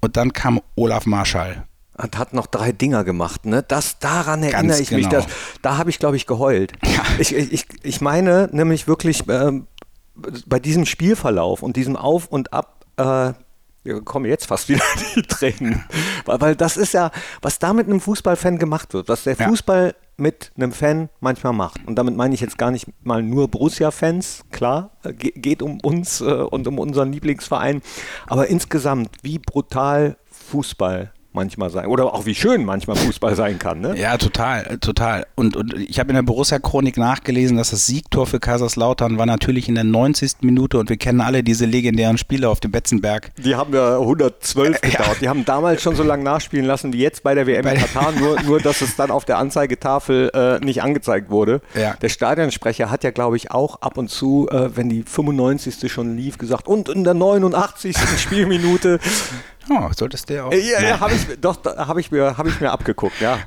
Und 0.00 0.16
dann 0.16 0.32
kam 0.32 0.60
Olaf 0.76 1.06
Marschall. 1.06 1.66
Und 1.96 2.16
hat 2.16 2.32
noch 2.32 2.46
drei 2.46 2.72
Dinger 2.72 3.04
gemacht, 3.04 3.44
ne? 3.44 3.62
Das, 3.62 3.98
daran 3.98 4.42
erinnere 4.42 4.68
Ganz 4.68 4.80
ich 4.80 4.88
genau. 4.88 5.00
mich. 5.00 5.08
Das, 5.08 5.26
da 5.60 5.76
habe 5.76 5.90
ich, 5.90 5.98
glaube 5.98 6.16
ich, 6.16 6.26
geheult. 6.26 6.72
Ja. 6.84 7.02
Ich, 7.18 7.34
ich, 7.34 7.66
ich 7.82 8.00
meine 8.00 8.48
nämlich 8.52 8.88
wirklich 8.88 9.28
äh, 9.28 9.60
bei 10.46 10.58
diesem 10.58 10.86
Spielverlauf 10.86 11.62
und 11.62 11.76
diesem 11.76 11.96
Auf 11.96 12.26
und 12.28 12.54
Ab, 12.54 12.86
äh, 12.96 13.32
kommen 14.04 14.26
jetzt 14.26 14.46
fast 14.46 14.68
wieder 14.68 14.84
die 15.14 15.22
Tränen. 15.22 15.84
Weil, 16.24 16.40
weil 16.40 16.56
das 16.56 16.76
ist 16.76 16.94
ja, 16.94 17.10
was 17.42 17.58
da 17.58 17.72
mit 17.72 17.86
einem 17.86 18.00
Fußballfan 18.00 18.58
gemacht 18.58 18.94
wird, 18.94 19.08
was 19.08 19.24
der 19.24 19.36
Fußball 19.36 19.88
ja. 19.88 19.94
Mit 20.20 20.52
einem 20.56 20.72
Fan 20.72 21.08
manchmal 21.20 21.52
macht. 21.52 21.86
Und 21.86 21.96
damit 21.96 22.16
meine 22.16 22.34
ich 22.34 22.40
jetzt 22.40 22.58
gar 22.58 22.70
nicht 22.70 22.86
mal 23.04 23.22
nur 23.22 23.48
Borussia-Fans, 23.48 24.44
klar, 24.50 24.90
äh, 25.02 25.12
geht 25.12 25.62
um 25.62 25.80
uns 25.80 26.20
äh, 26.20 26.24
und 26.24 26.68
um 26.68 26.78
unseren 26.78 27.12
Lieblingsverein, 27.12 27.82
aber 28.26 28.48
insgesamt, 28.48 29.16
wie 29.22 29.38
brutal 29.38 30.16
Fußball 30.30 31.12
manchmal 31.32 31.70
sein. 31.70 31.86
Oder 31.86 32.12
auch 32.12 32.26
wie 32.26 32.34
schön 32.34 32.64
manchmal 32.64 32.96
Fußball 32.96 33.36
sein 33.36 33.58
kann. 33.58 33.80
Ne? 33.80 33.96
Ja, 33.96 34.16
total, 34.16 34.78
total. 34.78 35.26
Und, 35.36 35.56
und 35.56 35.74
ich 35.74 35.98
habe 35.98 36.10
in 36.10 36.16
der 36.16 36.22
Borussia-Chronik 36.22 36.96
nachgelesen, 36.96 37.56
dass 37.56 37.70
das 37.70 37.86
Siegtor 37.86 38.26
für 38.26 38.40
Kaiserslautern 38.40 39.18
war 39.18 39.26
natürlich 39.26 39.68
in 39.68 39.74
der 39.74 39.84
90. 39.84 40.42
Minute 40.42 40.78
und 40.78 40.88
wir 40.88 40.96
kennen 40.96 41.20
alle 41.20 41.42
diese 41.42 41.66
legendären 41.66 42.18
Spiele 42.18 42.48
auf 42.48 42.60
dem 42.60 42.72
Betzenberg. 42.72 43.30
Die 43.36 43.54
haben 43.54 43.72
ja 43.72 43.98
112 43.98 44.80
gedauert. 44.80 45.08
Ja. 45.08 45.14
Die 45.20 45.28
haben 45.28 45.44
damals 45.44 45.82
schon 45.82 45.94
so 45.94 46.02
lange 46.02 46.24
nachspielen 46.24 46.66
lassen 46.66 46.92
wie 46.92 46.98
jetzt 46.98 47.22
bei 47.22 47.34
der 47.34 47.46
WM 47.46 47.66
in 47.66 47.78
Katar, 47.78 48.12
nur, 48.12 48.40
nur 48.42 48.60
dass 48.60 48.80
es 48.80 48.96
dann 48.96 49.10
auf 49.10 49.24
der 49.24 49.38
Anzeigetafel 49.38 50.30
äh, 50.34 50.64
nicht 50.64 50.82
angezeigt 50.82 51.30
wurde. 51.30 51.60
Ja. 51.74 51.94
Der 52.00 52.08
Stadionsprecher 52.08 52.90
hat 52.90 53.04
ja, 53.04 53.10
glaube 53.10 53.36
ich, 53.36 53.50
auch 53.50 53.82
ab 53.82 53.98
und 53.98 54.08
zu, 54.08 54.48
äh, 54.50 54.76
wenn 54.76 54.88
die 54.88 55.02
95. 55.02 55.90
schon 55.90 56.16
lief, 56.16 56.38
gesagt, 56.38 56.66
und 56.66 56.88
in 56.88 57.04
der 57.04 57.14
89. 57.14 57.96
Spielminute 58.18 58.98
Oh, 59.72 59.88
solltest 59.96 60.28
du 60.28 60.44
auch. 60.44 60.52
Ja, 60.52 60.82
ja 60.82 60.98
habe 60.98 61.14
ich, 61.14 61.40
doch, 61.40 61.64
habe 61.64 62.00
ich, 62.00 62.10
mir, 62.10 62.36
hab 62.36 62.44
ich 62.48 62.60
mir 62.60 62.72
abgeguckt, 62.72 63.20
ja. 63.20 63.38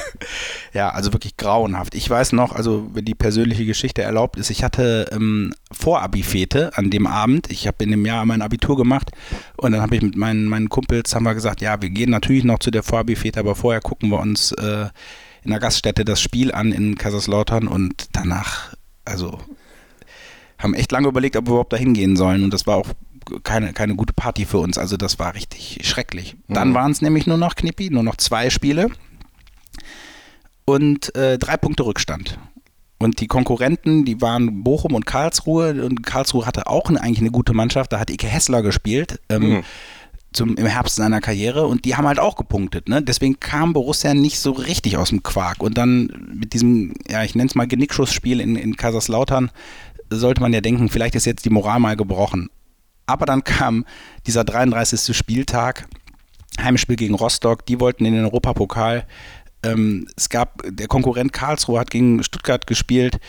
ja, 0.72 0.88
also 0.88 1.12
wirklich 1.12 1.36
grauenhaft. 1.36 1.94
Ich 1.94 2.08
weiß 2.08 2.32
noch, 2.32 2.54
also 2.54 2.88
wenn 2.94 3.04
die 3.04 3.14
persönliche 3.14 3.66
Geschichte 3.66 4.00
erlaubt 4.00 4.38
ist, 4.38 4.48
ich 4.48 4.64
hatte 4.64 5.10
ähm, 5.12 5.52
Vorabifete 5.70 6.70
an 6.78 6.88
dem 6.88 7.06
Abend. 7.06 7.50
Ich 7.50 7.66
habe 7.66 7.84
in 7.84 7.90
dem 7.90 8.06
Jahr 8.06 8.24
mein 8.24 8.40
Abitur 8.40 8.78
gemacht 8.78 9.10
und 9.58 9.72
dann 9.72 9.82
habe 9.82 9.94
ich 9.94 10.00
mit 10.00 10.16
meinen, 10.16 10.46
meinen 10.46 10.70
Kumpels 10.70 11.14
haben 11.14 11.24
wir 11.24 11.34
gesagt, 11.34 11.60
ja, 11.60 11.82
wir 11.82 11.90
gehen 11.90 12.10
natürlich 12.10 12.44
noch 12.44 12.58
zu 12.58 12.70
der 12.70 12.82
Vorabifete, 12.82 13.38
aber 13.38 13.54
vorher 13.54 13.82
gucken 13.82 14.08
wir 14.08 14.20
uns 14.20 14.52
äh, 14.52 14.86
in 15.44 15.50
der 15.50 15.60
Gaststätte 15.60 16.06
das 16.06 16.22
Spiel 16.22 16.52
an 16.52 16.72
in 16.72 16.96
Kaiserslautern 16.96 17.68
und 17.68 18.06
danach, 18.12 18.74
also 19.04 19.38
haben 20.56 20.72
echt 20.72 20.92
lange 20.92 21.08
überlegt, 21.08 21.36
ob 21.36 21.44
wir 21.46 21.50
überhaupt 21.50 21.74
da 21.74 21.76
hingehen 21.76 22.16
sollen 22.16 22.42
und 22.42 22.54
das 22.54 22.66
war 22.66 22.76
auch 22.76 22.86
keine, 23.42 23.72
keine 23.72 23.96
gute 23.96 24.12
Party 24.12 24.44
für 24.44 24.58
uns. 24.58 24.78
Also 24.78 24.96
das 24.96 25.18
war 25.18 25.34
richtig 25.34 25.80
schrecklich. 25.82 26.36
Mhm. 26.46 26.54
Dann 26.54 26.74
waren 26.74 26.92
es 26.92 27.02
nämlich 27.02 27.26
nur 27.26 27.38
noch 27.38 27.54
Knippi, 27.54 27.90
nur 27.90 28.02
noch 28.02 28.16
zwei 28.16 28.50
Spiele 28.50 28.90
und 30.64 31.14
äh, 31.14 31.38
drei 31.38 31.56
Punkte 31.56 31.84
Rückstand. 31.84 32.38
Und 32.98 33.20
die 33.20 33.26
Konkurrenten, 33.26 34.04
die 34.04 34.20
waren 34.20 34.62
Bochum 34.62 34.94
und 34.94 35.06
Karlsruhe. 35.06 35.84
Und 35.84 36.06
Karlsruhe 36.06 36.46
hatte 36.46 36.68
auch 36.68 36.88
eine, 36.88 37.00
eigentlich 37.00 37.18
eine 37.18 37.32
gute 37.32 37.52
Mannschaft. 37.52 37.92
Da 37.92 37.98
hat 37.98 38.10
Ike 38.10 38.28
Hessler 38.28 38.62
gespielt. 38.62 39.20
Ähm, 39.28 39.42
mhm. 39.42 39.62
Zum, 40.32 40.56
im 40.56 40.64
Herbst 40.64 40.96
seiner 40.96 41.20
Karriere 41.20 41.66
und 41.66 41.84
die 41.84 41.94
haben 41.94 42.06
halt 42.06 42.18
auch 42.18 42.36
gepunktet. 42.36 42.88
Ne? 42.88 43.02
Deswegen 43.02 43.38
kam 43.38 43.74
Borussia 43.74 44.14
nicht 44.14 44.38
so 44.38 44.52
richtig 44.52 44.96
aus 44.96 45.10
dem 45.10 45.22
Quark. 45.22 45.62
Und 45.62 45.76
dann 45.76 46.32
mit 46.32 46.54
diesem, 46.54 46.94
ja, 47.06 47.22
ich 47.22 47.34
nenne 47.34 47.48
es 47.48 47.54
mal 47.54 47.66
Genickschussspiel 47.66 48.40
in, 48.40 48.56
in 48.56 48.76
Kaiserslautern, 48.76 49.50
sollte 50.08 50.40
man 50.40 50.54
ja 50.54 50.62
denken, 50.62 50.88
vielleicht 50.88 51.16
ist 51.16 51.26
jetzt 51.26 51.44
die 51.44 51.50
Moral 51.50 51.80
mal 51.80 51.96
gebrochen. 51.96 52.48
Aber 53.12 53.26
dann 53.26 53.44
kam 53.44 53.84
dieser 54.26 54.42
33. 54.42 55.14
Spieltag, 55.14 55.86
Heimspiel 56.58 56.96
gegen 56.96 57.14
Rostock, 57.14 57.66
die 57.66 57.78
wollten 57.78 58.06
in 58.06 58.14
den 58.14 58.24
Europapokal. 58.24 59.06
Ähm, 59.62 60.08
es 60.16 60.30
gab, 60.30 60.62
der 60.66 60.88
Konkurrent 60.88 61.34
Karlsruhe 61.34 61.78
hat 61.78 61.90
gegen 61.90 62.22
Stuttgart 62.22 62.66
gespielt. 62.66 63.20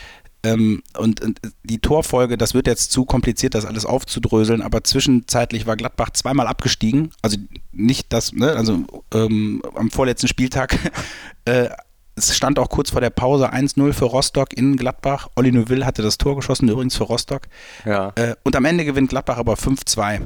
Ähm, 0.42 0.82
und, 0.96 1.20
und, 1.20 1.40
die 1.64 1.80
Torfolge, 1.80 2.38
das 2.38 2.54
wird 2.54 2.66
jetzt 2.66 2.92
zu 2.92 3.04
kompliziert, 3.04 3.54
das 3.54 3.66
alles 3.66 3.84
aufzudröseln, 3.84 4.62
aber 4.62 4.84
zwischenzeitlich 4.84 5.66
war 5.66 5.76
Gladbach 5.76 6.10
zweimal 6.10 6.46
abgestiegen. 6.46 7.10
Also 7.20 7.36
nicht 7.72 8.12
das, 8.12 8.32
ne, 8.32 8.52
also 8.52 8.84
ähm, 9.12 9.62
am 9.74 9.90
vorletzten 9.90 10.28
Spieltag 10.28 10.78
äh, 11.44 11.68
es 12.16 12.34
stand 12.36 12.58
auch 12.58 12.68
kurz 12.68 12.90
vor 12.90 13.00
der 13.00 13.10
Pause 13.10 13.52
1-0 13.52 13.92
für 13.92 14.04
Rostock 14.04 14.52
in 14.52 14.76
Gladbach. 14.76 15.28
Olli 15.34 15.50
Neuville 15.50 15.84
hatte 15.84 16.02
das 16.02 16.18
Tor 16.18 16.36
geschossen, 16.36 16.68
übrigens 16.68 16.96
für 16.96 17.04
Rostock. 17.04 17.42
Ja. 17.84 18.12
Äh, 18.14 18.34
und 18.44 18.54
am 18.56 18.64
Ende 18.64 18.84
gewinnt 18.84 19.10
Gladbach 19.10 19.38
aber 19.38 19.54
5-2. 19.54 20.20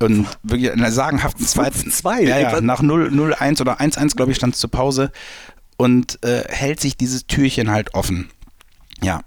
Und 0.00 0.26
wirklich 0.42 0.70
in 0.70 0.80
einer 0.80 0.92
sagenhaften 0.92 1.46
zweiten. 1.46 1.90
2 1.90 2.22
ja, 2.22 2.38
ja, 2.38 2.60
nach 2.60 2.82
0-1 2.82 3.60
oder 3.60 3.80
1-1, 3.80 4.16
glaube 4.16 4.32
ich, 4.32 4.36
stand 4.36 4.54
es 4.54 4.60
zur 4.60 4.70
Pause. 4.70 5.10
Und 5.76 6.22
äh, 6.24 6.44
hält 6.48 6.80
sich 6.80 6.96
dieses 6.96 7.26
Türchen 7.26 7.70
halt 7.70 7.94
offen. 7.94 8.30
Ja, 9.02 9.22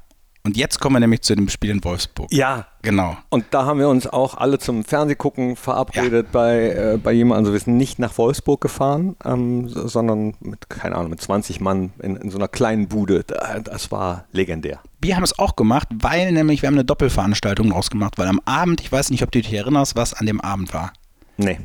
und 0.47 0.55
jetzt 0.55 0.79
kommen 0.79 0.95
wir 0.95 0.99
nämlich 1.01 1.21
zu 1.21 1.35
dem 1.35 1.49
Spiel 1.49 1.71
in 1.71 1.83
Wolfsburg. 1.83 2.31
Ja. 2.31 2.67
Genau. 2.81 3.17
Und 3.29 3.45
da 3.51 3.65
haben 3.65 3.79
wir 3.79 3.89
uns 3.89 4.07
auch 4.07 4.37
alle 4.37 4.59
zum 4.59 4.85
Fernsehgucken 4.85 5.57
verabredet 5.57 6.27
ja. 6.27 6.31
bei, 6.31 6.69
äh, 6.69 6.97
bei 6.97 7.11
jemandem. 7.11 7.43
Also 7.43 7.51
wir 7.51 7.59
sind 7.59 7.75
nicht 7.75 7.99
nach 7.99 8.17
Wolfsburg 8.17 8.61
gefahren, 8.61 9.17
ähm, 9.25 9.67
sondern 9.67 10.35
mit, 10.39 10.69
keine 10.69 10.95
Ahnung, 10.95 11.09
mit 11.09 11.19
20 11.19 11.59
Mann 11.59 11.91
in, 11.99 12.15
in 12.15 12.29
so 12.29 12.37
einer 12.37 12.47
kleinen 12.47 12.87
Bude. 12.87 13.25
Das 13.25 13.91
war 13.91 14.23
legendär. 14.31 14.79
Wir 15.01 15.17
haben 15.17 15.23
es 15.23 15.37
auch 15.37 15.57
gemacht, 15.57 15.89
weil 15.93 16.31
nämlich 16.31 16.61
wir 16.61 16.67
haben 16.67 16.75
eine 16.75 16.85
Doppelveranstaltung 16.85 17.73
ausgemacht, 17.73 18.17
weil 18.17 18.27
am 18.27 18.39
Abend, 18.45 18.79
ich 18.79 18.89
weiß 18.89 19.09
nicht, 19.09 19.21
ob 19.21 19.31
du 19.31 19.41
dich 19.41 19.53
erinnerst, 19.53 19.97
was 19.97 20.13
an 20.13 20.25
dem 20.25 20.39
Abend 20.39 20.73
war. 20.73 20.93
Nee. 21.35 21.59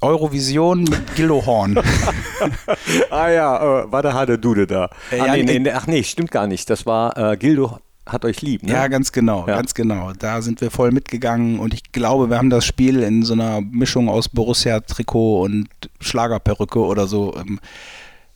Eurovision 0.00 0.84
mit 0.84 1.14
Gildo 1.14 1.44
Horn. 1.46 1.78
ah 3.10 3.28
ja, 3.28 3.82
äh, 3.82 3.92
war 3.92 4.02
der 4.02 4.14
harte 4.14 4.38
Dude 4.38 4.66
da. 4.66 4.90
Äh, 5.10 5.20
ah, 5.20 5.34
ja, 5.34 5.42
nee, 5.42 5.58
nee, 5.58 5.70
ach 5.70 5.86
nee, 5.86 6.02
stimmt 6.02 6.30
gar 6.30 6.46
nicht. 6.46 6.68
Das 6.70 6.86
war 6.86 7.16
äh, 7.16 7.36
Gildo 7.36 7.78
hat 8.06 8.24
euch 8.24 8.42
lieb, 8.42 8.62
ne? 8.62 8.72
Ja, 8.72 8.88
ganz 8.88 9.12
genau, 9.12 9.46
ja. 9.46 9.56
ganz 9.56 9.74
genau. 9.74 10.12
Da 10.18 10.42
sind 10.42 10.60
wir 10.60 10.70
voll 10.70 10.92
mitgegangen 10.92 11.58
und 11.58 11.72
ich 11.72 11.90
glaube, 11.92 12.28
wir 12.28 12.36
haben 12.36 12.50
das 12.50 12.66
Spiel 12.66 13.02
in 13.02 13.22
so 13.22 13.32
einer 13.32 13.60
Mischung 13.62 14.08
aus 14.08 14.28
Borussia-Trikot 14.28 15.42
und 15.42 15.68
Schlagerperücke 16.00 16.80
oder 16.80 17.06
so. 17.06 17.34
Ähm, 17.36 17.60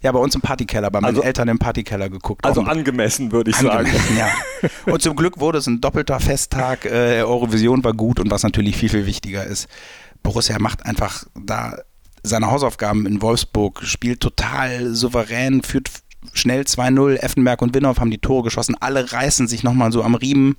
ja, 0.01 0.13
bei 0.13 0.21
uns 0.21 0.35
im 0.35 0.41
Partykeller, 0.41 0.91
bei 0.91 1.01
meinen 1.01 1.17
also, 1.17 1.23
Eltern 1.23 1.49
im 1.49 1.59
Partykeller 1.59 2.09
geguckt. 2.09 2.45
Also 2.45 2.63
angemessen, 2.63 3.33
würde 3.33 3.51
ich 3.51 3.59
angemessen, 3.59 4.17
sagen. 4.17 4.31
Ja. 4.63 4.71
Und 4.93 5.03
zum 5.03 5.17
Glück 5.17 5.41
wurde 5.41 5.59
es 5.59 5.67
ein 5.67 5.81
doppelter 5.81 6.21
Festtag. 6.21 6.85
Äh, 6.85 7.23
Eurovision 7.23 7.83
war 7.83 7.95
gut 7.95 8.21
und 8.21 8.31
was 8.31 8.43
natürlich 8.43 8.77
viel, 8.77 8.89
viel 8.89 9.07
wichtiger 9.07 9.45
ist, 9.45 9.69
Borussia 10.23 10.59
macht 10.59 10.85
einfach 10.85 11.25
da 11.35 11.79
seine 12.23 12.51
Hausaufgaben 12.51 13.07
in 13.07 13.23
Wolfsburg, 13.23 13.83
spielt 13.85 14.21
total 14.21 14.95
souverän, 14.95 15.63
führt 15.63 15.91
schnell 16.33 16.63
2-0. 16.63 17.17
Effenberg 17.17 17.63
und 17.63 17.75
Winhoff 17.75 18.01
haben 18.01 18.11
die 18.11 18.19
Tore 18.19 18.45
geschossen. 18.45 18.77
Alle 18.81 19.13
reißen 19.13 19.49
sich 19.49 19.63
nochmal 19.63 19.93
so 19.93 20.03
am 20.03 20.15
Riemen, 20.15 20.57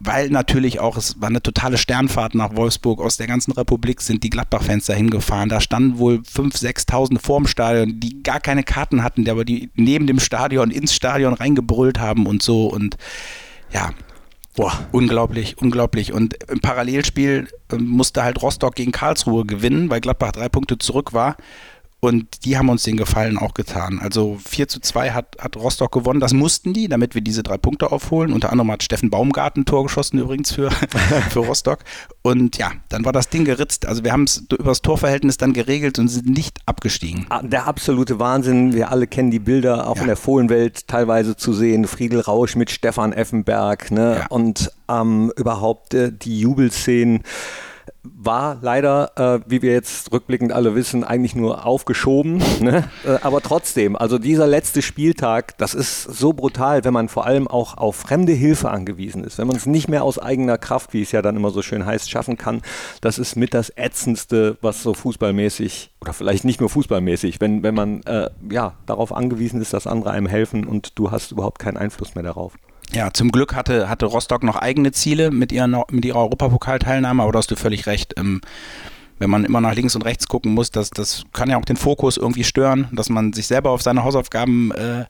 weil 0.00 0.30
natürlich 0.30 0.80
auch, 0.80 0.96
es 0.96 1.20
war 1.20 1.28
eine 1.28 1.42
totale 1.42 1.78
Sternfahrt 1.78 2.34
nach 2.34 2.56
Wolfsburg. 2.56 3.00
Aus 3.00 3.16
der 3.16 3.28
ganzen 3.28 3.52
Republik 3.52 4.00
sind 4.00 4.24
die 4.24 4.30
Gladbach-Fans 4.30 4.86
dahin 4.86 5.10
gefahren. 5.10 5.48
Da 5.48 5.60
standen 5.60 5.98
wohl 5.98 6.16
5.000, 6.16 6.88
6.000 6.88 7.20
vorm 7.20 7.46
Stadion, 7.46 8.00
die 8.00 8.22
gar 8.22 8.40
keine 8.40 8.64
Karten 8.64 9.04
hatten, 9.04 9.24
die 9.24 9.30
aber 9.30 9.44
die 9.44 9.70
neben 9.74 10.06
dem 10.06 10.18
Stadion 10.18 10.70
ins 10.70 10.94
Stadion 10.94 11.34
reingebrüllt 11.34 12.00
haben 12.00 12.26
und 12.26 12.42
so. 12.42 12.66
Und 12.66 12.96
ja, 13.72 13.90
Boah, 14.54 14.86
unglaublich, 14.92 15.56
unglaublich. 15.58 16.12
Und 16.12 16.34
im 16.50 16.60
Parallelspiel 16.60 17.48
ähm, 17.72 17.86
musste 17.86 18.22
halt 18.22 18.42
Rostock 18.42 18.74
gegen 18.74 18.92
Karlsruhe 18.92 19.46
gewinnen, 19.46 19.88
weil 19.88 20.00
Gladbach 20.00 20.32
drei 20.32 20.48
Punkte 20.48 20.76
zurück 20.78 21.14
war. 21.14 21.36
Und 22.04 22.44
die 22.44 22.58
haben 22.58 22.68
uns 22.68 22.82
den 22.82 22.96
Gefallen 22.96 23.38
auch 23.38 23.54
getan. 23.54 24.00
Also 24.02 24.36
4 24.44 24.66
zu 24.66 24.80
2 24.80 25.12
hat, 25.12 25.36
hat 25.38 25.56
Rostock 25.56 25.92
gewonnen. 25.92 26.18
Das 26.18 26.32
mussten 26.32 26.72
die, 26.72 26.88
damit 26.88 27.14
wir 27.14 27.22
diese 27.22 27.44
drei 27.44 27.58
Punkte 27.58 27.92
aufholen. 27.92 28.32
Unter 28.32 28.50
anderem 28.50 28.72
hat 28.72 28.82
Steffen 28.82 29.08
Baumgarten 29.08 29.66
Tor 29.66 29.84
geschossen 29.84 30.18
übrigens 30.18 30.50
für, 30.50 30.72
für 31.30 31.38
Rostock. 31.38 31.78
Und 32.22 32.58
ja, 32.58 32.72
dann 32.88 33.04
war 33.04 33.12
das 33.12 33.28
Ding 33.28 33.44
geritzt. 33.44 33.86
Also 33.86 34.02
wir 34.02 34.10
haben 34.10 34.24
es 34.24 34.38
über 34.50 34.70
das 34.70 34.82
Torverhältnis 34.82 35.36
dann 35.36 35.52
geregelt 35.52 36.00
und 36.00 36.08
sind 36.08 36.26
nicht 36.26 36.58
abgestiegen. 36.66 37.26
Ah, 37.28 37.40
der 37.40 37.68
absolute 37.68 38.18
Wahnsinn. 38.18 38.74
Wir 38.74 38.90
alle 38.90 39.06
kennen 39.06 39.30
die 39.30 39.38
Bilder 39.38 39.86
auch 39.86 39.94
ja. 39.94 40.02
in 40.02 40.08
der 40.08 40.16
Fohlenwelt 40.16 40.88
teilweise 40.88 41.36
zu 41.36 41.52
sehen. 41.52 41.86
Friedel 41.86 42.18
Rausch 42.18 42.56
mit 42.56 42.72
Stefan 42.72 43.12
Effenberg 43.12 43.92
ne? 43.92 44.16
Ja. 44.22 44.26
und 44.26 44.72
ähm, 44.88 45.32
überhaupt 45.36 45.94
äh, 45.94 46.10
die 46.12 46.40
Jubelszenen 46.40 47.22
war 48.04 48.58
leider, 48.60 49.12
äh, 49.16 49.40
wie 49.46 49.62
wir 49.62 49.72
jetzt 49.72 50.12
rückblickend 50.12 50.52
alle 50.52 50.74
wissen, 50.74 51.04
eigentlich 51.04 51.34
nur 51.34 51.64
aufgeschoben. 51.66 52.42
Ne? 52.62 52.84
Äh, 53.04 53.18
aber 53.22 53.40
trotzdem, 53.40 53.96
also 53.96 54.18
dieser 54.18 54.46
letzte 54.46 54.82
Spieltag, 54.82 55.58
das 55.58 55.74
ist 55.74 56.04
so 56.04 56.32
brutal, 56.32 56.84
wenn 56.84 56.92
man 56.92 57.08
vor 57.08 57.26
allem 57.26 57.48
auch 57.48 57.76
auf 57.76 57.96
fremde 57.96 58.32
Hilfe 58.32 58.70
angewiesen 58.70 59.24
ist. 59.24 59.38
Wenn 59.38 59.48
man 59.48 59.56
es 59.56 59.66
nicht 59.66 59.88
mehr 59.88 60.04
aus 60.04 60.20
eigener 60.20 60.58
Kraft, 60.58 60.92
wie 60.92 61.02
es 61.02 61.10
ja 61.10 61.22
dann 61.22 61.34
immer 61.34 61.50
so 61.50 61.60
schön 61.60 61.84
heißt, 61.84 62.08
schaffen 62.08 62.38
kann, 62.38 62.62
das 63.00 63.18
ist 63.18 63.34
mit 63.34 63.52
das 63.52 63.72
Ätzendste, 63.76 64.58
was 64.60 64.82
so 64.84 64.94
fußballmäßig, 64.94 65.90
oder 66.00 66.12
vielleicht 66.12 66.44
nicht 66.44 66.60
nur 66.60 66.70
fußballmäßig, 66.70 67.40
wenn, 67.40 67.64
wenn 67.64 67.74
man 67.74 68.02
äh, 68.02 68.30
ja, 68.48 68.74
darauf 68.86 69.12
angewiesen 69.12 69.60
ist, 69.60 69.72
dass 69.72 69.88
andere 69.88 70.12
einem 70.12 70.26
helfen 70.26 70.66
und 70.66 70.98
du 70.98 71.10
hast 71.10 71.32
überhaupt 71.32 71.58
keinen 71.58 71.78
Einfluss 71.78 72.14
mehr 72.14 72.24
darauf. 72.24 72.52
Ja, 72.94 73.12
zum 73.12 73.32
Glück 73.32 73.54
hatte, 73.54 73.88
hatte 73.88 74.06
Rostock 74.06 74.42
noch 74.42 74.56
eigene 74.56 74.92
Ziele 74.92 75.30
mit 75.30 75.50
ihrer, 75.50 75.86
mit 75.90 76.04
ihrer 76.04 76.18
Europapokalteilnahme, 76.18 77.22
aber 77.22 77.32
da 77.32 77.38
hast 77.38 77.50
du 77.50 77.56
völlig 77.56 77.86
recht. 77.86 78.14
Ähm, 78.18 78.42
wenn 79.18 79.30
man 79.30 79.44
immer 79.44 79.60
nach 79.60 79.74
links 79.74 79.94
und 79.94 80.02
rechts 80.02 80.26
gucken 80.26 80.52
muss, 80.52 80.70
das, 80.70 80.90
das 80.90 81.24
kann 81.32 81.48
ja 81.50 81.56
auch 81.56 81.64
den 81.64 81.76
Fokus 81.76 82.16
irgendwie 82.16 82.44
stören, 82.44 82.88
dass 82.92 83.08
man 83.08 83.32
sich 83.32 83.46
selber 83.46 83.70
auf 83.70 83.82
seine 83.82 84.04
Hausaufgaben 84.04 84.72
äh, 84.72 85.04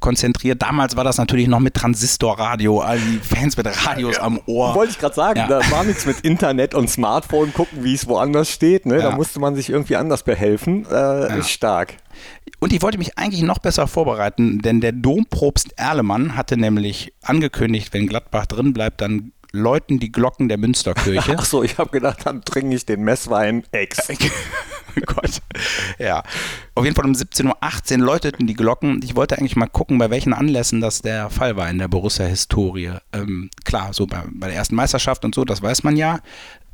konzentriert. 0.00 0.62
Damals 0.62 0.96
war 0.96 1.04
das 1.04 1.18
natürlich 1.18 1.48
noch 1.48 1.60
mit 1.60 1.74
Transistorradio, 1.74 2.80
all 2.80 2.98
die 2.98 3.18
Fans 3.18 3.56
mit 3.56 3.66
Radios 3.86 4.16
ja, 4.16 4.22
am 4.22 4.40
Ohr. 4.46 4.74
Wollte 4.74 4.92
ich 4.92 4.98
gerade 4.98 5.14
sagen, 5.14 5.38
ja. 5.40 5.46
da 5.48 5.70
war 5.70 5.84
nichts 5.84 6.06
mit 6.06 6.20
Internet 6.20 6.74
und 6.74 6.88
Smartphone 6.88 7.52
gucken, 7.52 7.82
wie 7.82 7.94
es 7.94 8.06
woanders 8.06 8.50
steht. 8.50 8.86
Ne? 8.86 8.96
Ja. 8.96 9.10
Da 9.10 9.16
musste 9.16 9.40
man 9.40 9.54
sich 9.54 9.70
irgendwie 9.70 9.96
anders 9.96 10.22
behelfen. 10.22 10.86
Äh, 10.90 11.38
Ist 11.38 11.50
stark. 11.50 11.94
Und 12.60 12.72
ich 12.72 12.82
wollte 12.82 12.98
mich 12.98 13.18
eigentlich 13.18 13.42
noch 13.42 13.58
besser 13.58 13.86
vorbereiten, 13.86 14.60
denn 14.60 14.80
der 14.80 14.92
Dompropst 14.92 15.74
Erlemann 15.76 16.36
hatte 16.36 16.56
nämlich 16.56 17.12
angekündigt, 17.22 17.92
wenn 17.92 18.06
Gladbach 18.06 18.46
drin 18.46 18.72
bleibt, 18.72 19.00
dann 19.00 19.32
läuten 19.52 19.98
die 19.98 20.12
Glocken 20.12 20.48
der 20.48 20.58
Münsterkirche. 20.58 21.36
Ach 21.38 21.44
so, 21.44 21.62
ich 21.62 21.78
habe 21.78 21.90
gedacht, 21.90 22.20
dann 22.24 22.42
trinke 22.42 22.74
ich 22.74 22.86
den 22.86 23.02
Messwein 23.02 23.64
Ex. 23.72 24.08
Oh 24.08 25.00
Gott. 25.06 25.40
Ja. 25.98 26.22
Auf 26.74 26.84
jeden 26.84 26.96
Fall 26.96 27.06
um 27.06 27.12
17.18 27.12 27.98
Uhr 27.98 28.06
läuteten 28.06 28.46
die 28.46 28.54
Glocken. 28.54 29.00
Ich 29.02 29.16
wollte 29.16 29.38
eigentlich 29.38 29.56
mal 29.56 29.66
gucken, 29.66 29.98
bei 29.98 30.10
welchen 30.10 30.32
Anlässen 30.32 30.80
das 30.80 31.02
der 31.02 31.30
Fall 31.30 31.56
war 31.56 31.68
in 31.70 31.78
der 31.78 31.88
Borussia-Historie. 31.88 32.92
Ähm, 33.12 33.50
klar, 33.64 33.92
so 33.92 34.06
bei, 34.06 34.22
bei, 34.30 34.48
der 34.48 34.56
ersten 34.56 34.74
Meisterschaft 34.74 35.24
und 35.24 35.34
so, 35.34 35.44
das 35.44 35.62
weiß 35.62 35.82
man 35.82 35.96
ja. 35.96 36.20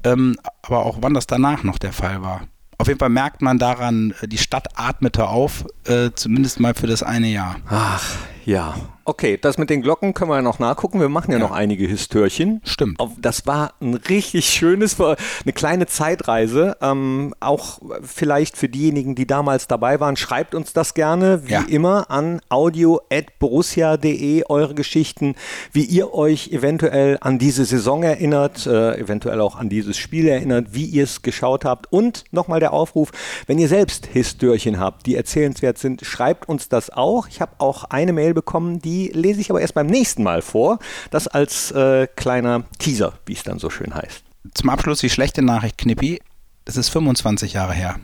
Ähm, 0.02 0.36
aber 0.62 0.84
auch 0.84 0.98
wann 1.00 1.14
das 1.14 1.26
danach 1.26 1.62
noch 1.62 1.78
der 1.78 1.92
Fall 1.92 2.22
war. 2.22 2.46
Auf 2.76 2.88
jeden 2.88 2.98
Fall 2.98 3.08
merkt 3.08 3.40
man 3.40 3.58
daran, 3.58 4.14
die 4.22 4.38
Stadt 4.38 4.68
atmete 4.74 5.28
auf, 5.28 5.64
äh, 5.86 6.10
zumindest 6.14 6.60
mal 6.60 6.74
für 6.74 6.88
das 6.88 7.02
eine 7.02 7.28
Jahr. 7.28 7.56
Ach, 7.68 8.16
ja. 8.44 8.74
Okay, 9.06 9.36
das 9.36 9.58
mit 9.58 9.68
den 9.68 9.82
Glocken 9.82 10.14
können 10.14 10.30
wir 10.30 10.36
ja 10.36 10.42
noch 10.42 10.58
nachgucken. 10.58 10.98
Wir 10.98 11.10
machen 11.10 11.30
ja, 11.30 11.36
ja. 11.36 11.44
noch 11.44 11.50
einige 11.50 11.86
Histörchen. 11.86 12.62
Stimmt. 12.64 12.98
Das 13.18 13.46
war 13.46 13.74
ein 13.82 13.94
richtig 13.94 14.48
schönes, 14.48 14.98
eine 14.98 15.52
kleine 15.52 15.84
Zeitreise. 15.86 16.78
Ähm, 16.80 17.34
auch 17.40 17.80
vielleicht 18.02 18.56
für 18.56 18.70
diejenigen, 18.70 19.14
die 19.14 19.26
damals 19.26 19.68
dabei 19.68 20.00
waren, 20.00 20.16
schreibt 20.16 20.54
uns 20.54 20.72
das 20.72 20.94
gerne, 20.94 21.46
wie 21.46 21.52
ja. 21.52 21.64
immer, 21.68 22.10
an 22.10 22.40
audio.borussia.de, 22.48 24.44
eure 24.48 24.74
Geschichten, 24.74 25.34
wie 25.72 25.84
ihr 25.84 26.14
euch 26.14 26.48
eventuell 26.48 27.18
an 27.20 27.38
diese 27.38 27.66
Saison 27.66 28.02
erinnert, 28.04 28.66
äh, 28.66 28.96
eventuell 28.96 29.42
auch 29.42 29.56
an 29.56 29.68
dieses 29.68 29.98
Spiel 29.98 30.28
erinnert, 30.28 30.68
wie 30.72 30.86
ihr 30.86 31.04
es 31.04 31.20
geschaut 31.20 31.66
habt. 31.66 31.92
Und 31.92 32.24
nochmal 32.30 32.60
der 32.60 32.72
Aufruf, 32.72 33.10
wenn 33.46 33.58
ihr 33.58 33.68
selbst 33.68 34.06
Histörchen 34.06 34.80
habt, 34.80 35.04
die 35.04 35.14
erzählenswert 35.14 35.76
sind, 35.76 36.06
schreibt 36.06 36.48
uns 36.48 36.70
das 36.70 36.88
auch. 36.88 37.28
Ich 37.28 37.42
habe 37.42 37.52
auch 37.58 37.84
eine 37.84 38.14
Mail 38.14 38.32
bekommen, 38.34 38.80
die 38.80 39.08
lese 39.08 39.40
ich 39.40 39.50
aber 39.50 39.60
erst 39.60 39.74
beim 39.74 39.86
nächsten 39.86 40.22
Mal 40.22 40.42
vor. 40.42 40.78
Das 41.10 41.28
als 41.28 41.70
äh, 41.72 42.06
kleiner 42.16 42.64
Teaser, 42.78 43.14
wie 43.26 43.34
es 43.34 43.42
dann 43.42 43.58
so 43.58 43.70
schön 43.70 43.94
heißt. 43.94 44.22
Zum 44.54 44.70
Abschluss 44.70 45.00
die 45.00 45.10
schlechte 45.10 45.42
Nachricht, 45.42 45.78
Knippi. 45.78 46.20
Das 46.64 46.76
ist 46.76 46.88
25 46.90 47.54
Jahre 47.54 47.72
her. 47.72 47.96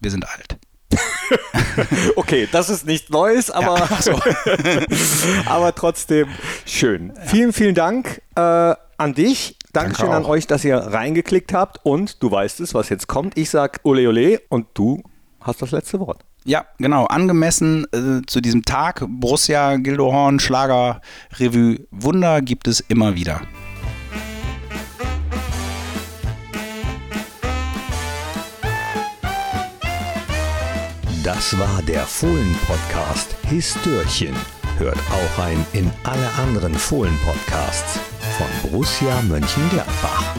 Wir 0.00 0.10
sind 0.10 0.26
alt. 0.28 0.56
okay, 2.16 2.48
das 2.50 2.70
ist 2.70 2.86
nichts 2.86 3.10
Neues, 3.10 3.50
aber, 3.50 3.78
ja, 3.78 4.02
so. 4.02 4.12
aber 5.46 5.74
trotzdem 5.74 6.28
schön. 6.64 7.12
Ja. 7.14 7.22
Vielen, 7.22 7.52
vielen 7.52 7.74
Dank 7.74 8.22
äh, 8.34 8.40
an 8.96 9.14
dich. 9.14 9.56
Dankeschön 9.72 10.06
Danke 10.06 10.16
an 10.16 10.24
euch, 10.24 10.46
dass 10.46 10.64
ihr 10.64 10.76
reingeklickt 10.76 11.52
habt. 11.52 11.84
Und 11.84 12.22
du 12.22 12.30
weißt 12.30 12.60
es, 12.60 12.74
was 12.74 12.88
jetzt 12.88 13.06
kommt. 13.06 13.36
Ich 13.36 13.50
sag 13.50 13.80
Ole 13.84 14.08
Ole 14.08 14.40
und 14.48 14.66
du 14.74 15.02
hast 15.40 15.62
das 15.62 15.70
letzte 15.72 16.00
Wort. 16.00 16.24
Ja, 16.48 16.64
genau. 16.78 17.04
Angemessen 17.04 17.84
äh, 17.92 18.24
zu 18.26 18.40
diesem 18.40 18.64
Tag 18.64 19.04
Borussia, 19.06 19.76
Gildehorn, 19.76 20.40
Schlager, 20.40 21.02
Revue, 21.38 21.86
Wunder 21.90 22.40
gibt 22.40 22.66
es 22.66 22.80
immer 22.80 23.14
wieder. 23.14 23.42
Das 31.22 31.58
war 31.58 31.82
der 31.82 32.04
Fohlen-Podcast 32.06 33.36
Histörchen. 33.50 34.34
Hört 34.78 34.96
auch 34.96 35.44
ein 35.44 35.66
in 35.74 35.90
alle 36.04 36.32
anderen 36.38 36.72
Fohlen-Podcasts 36.72 38.00
von 38.38 38.70
Borussia 38.70 39.20
Mönchengladbach. 39.28 40.34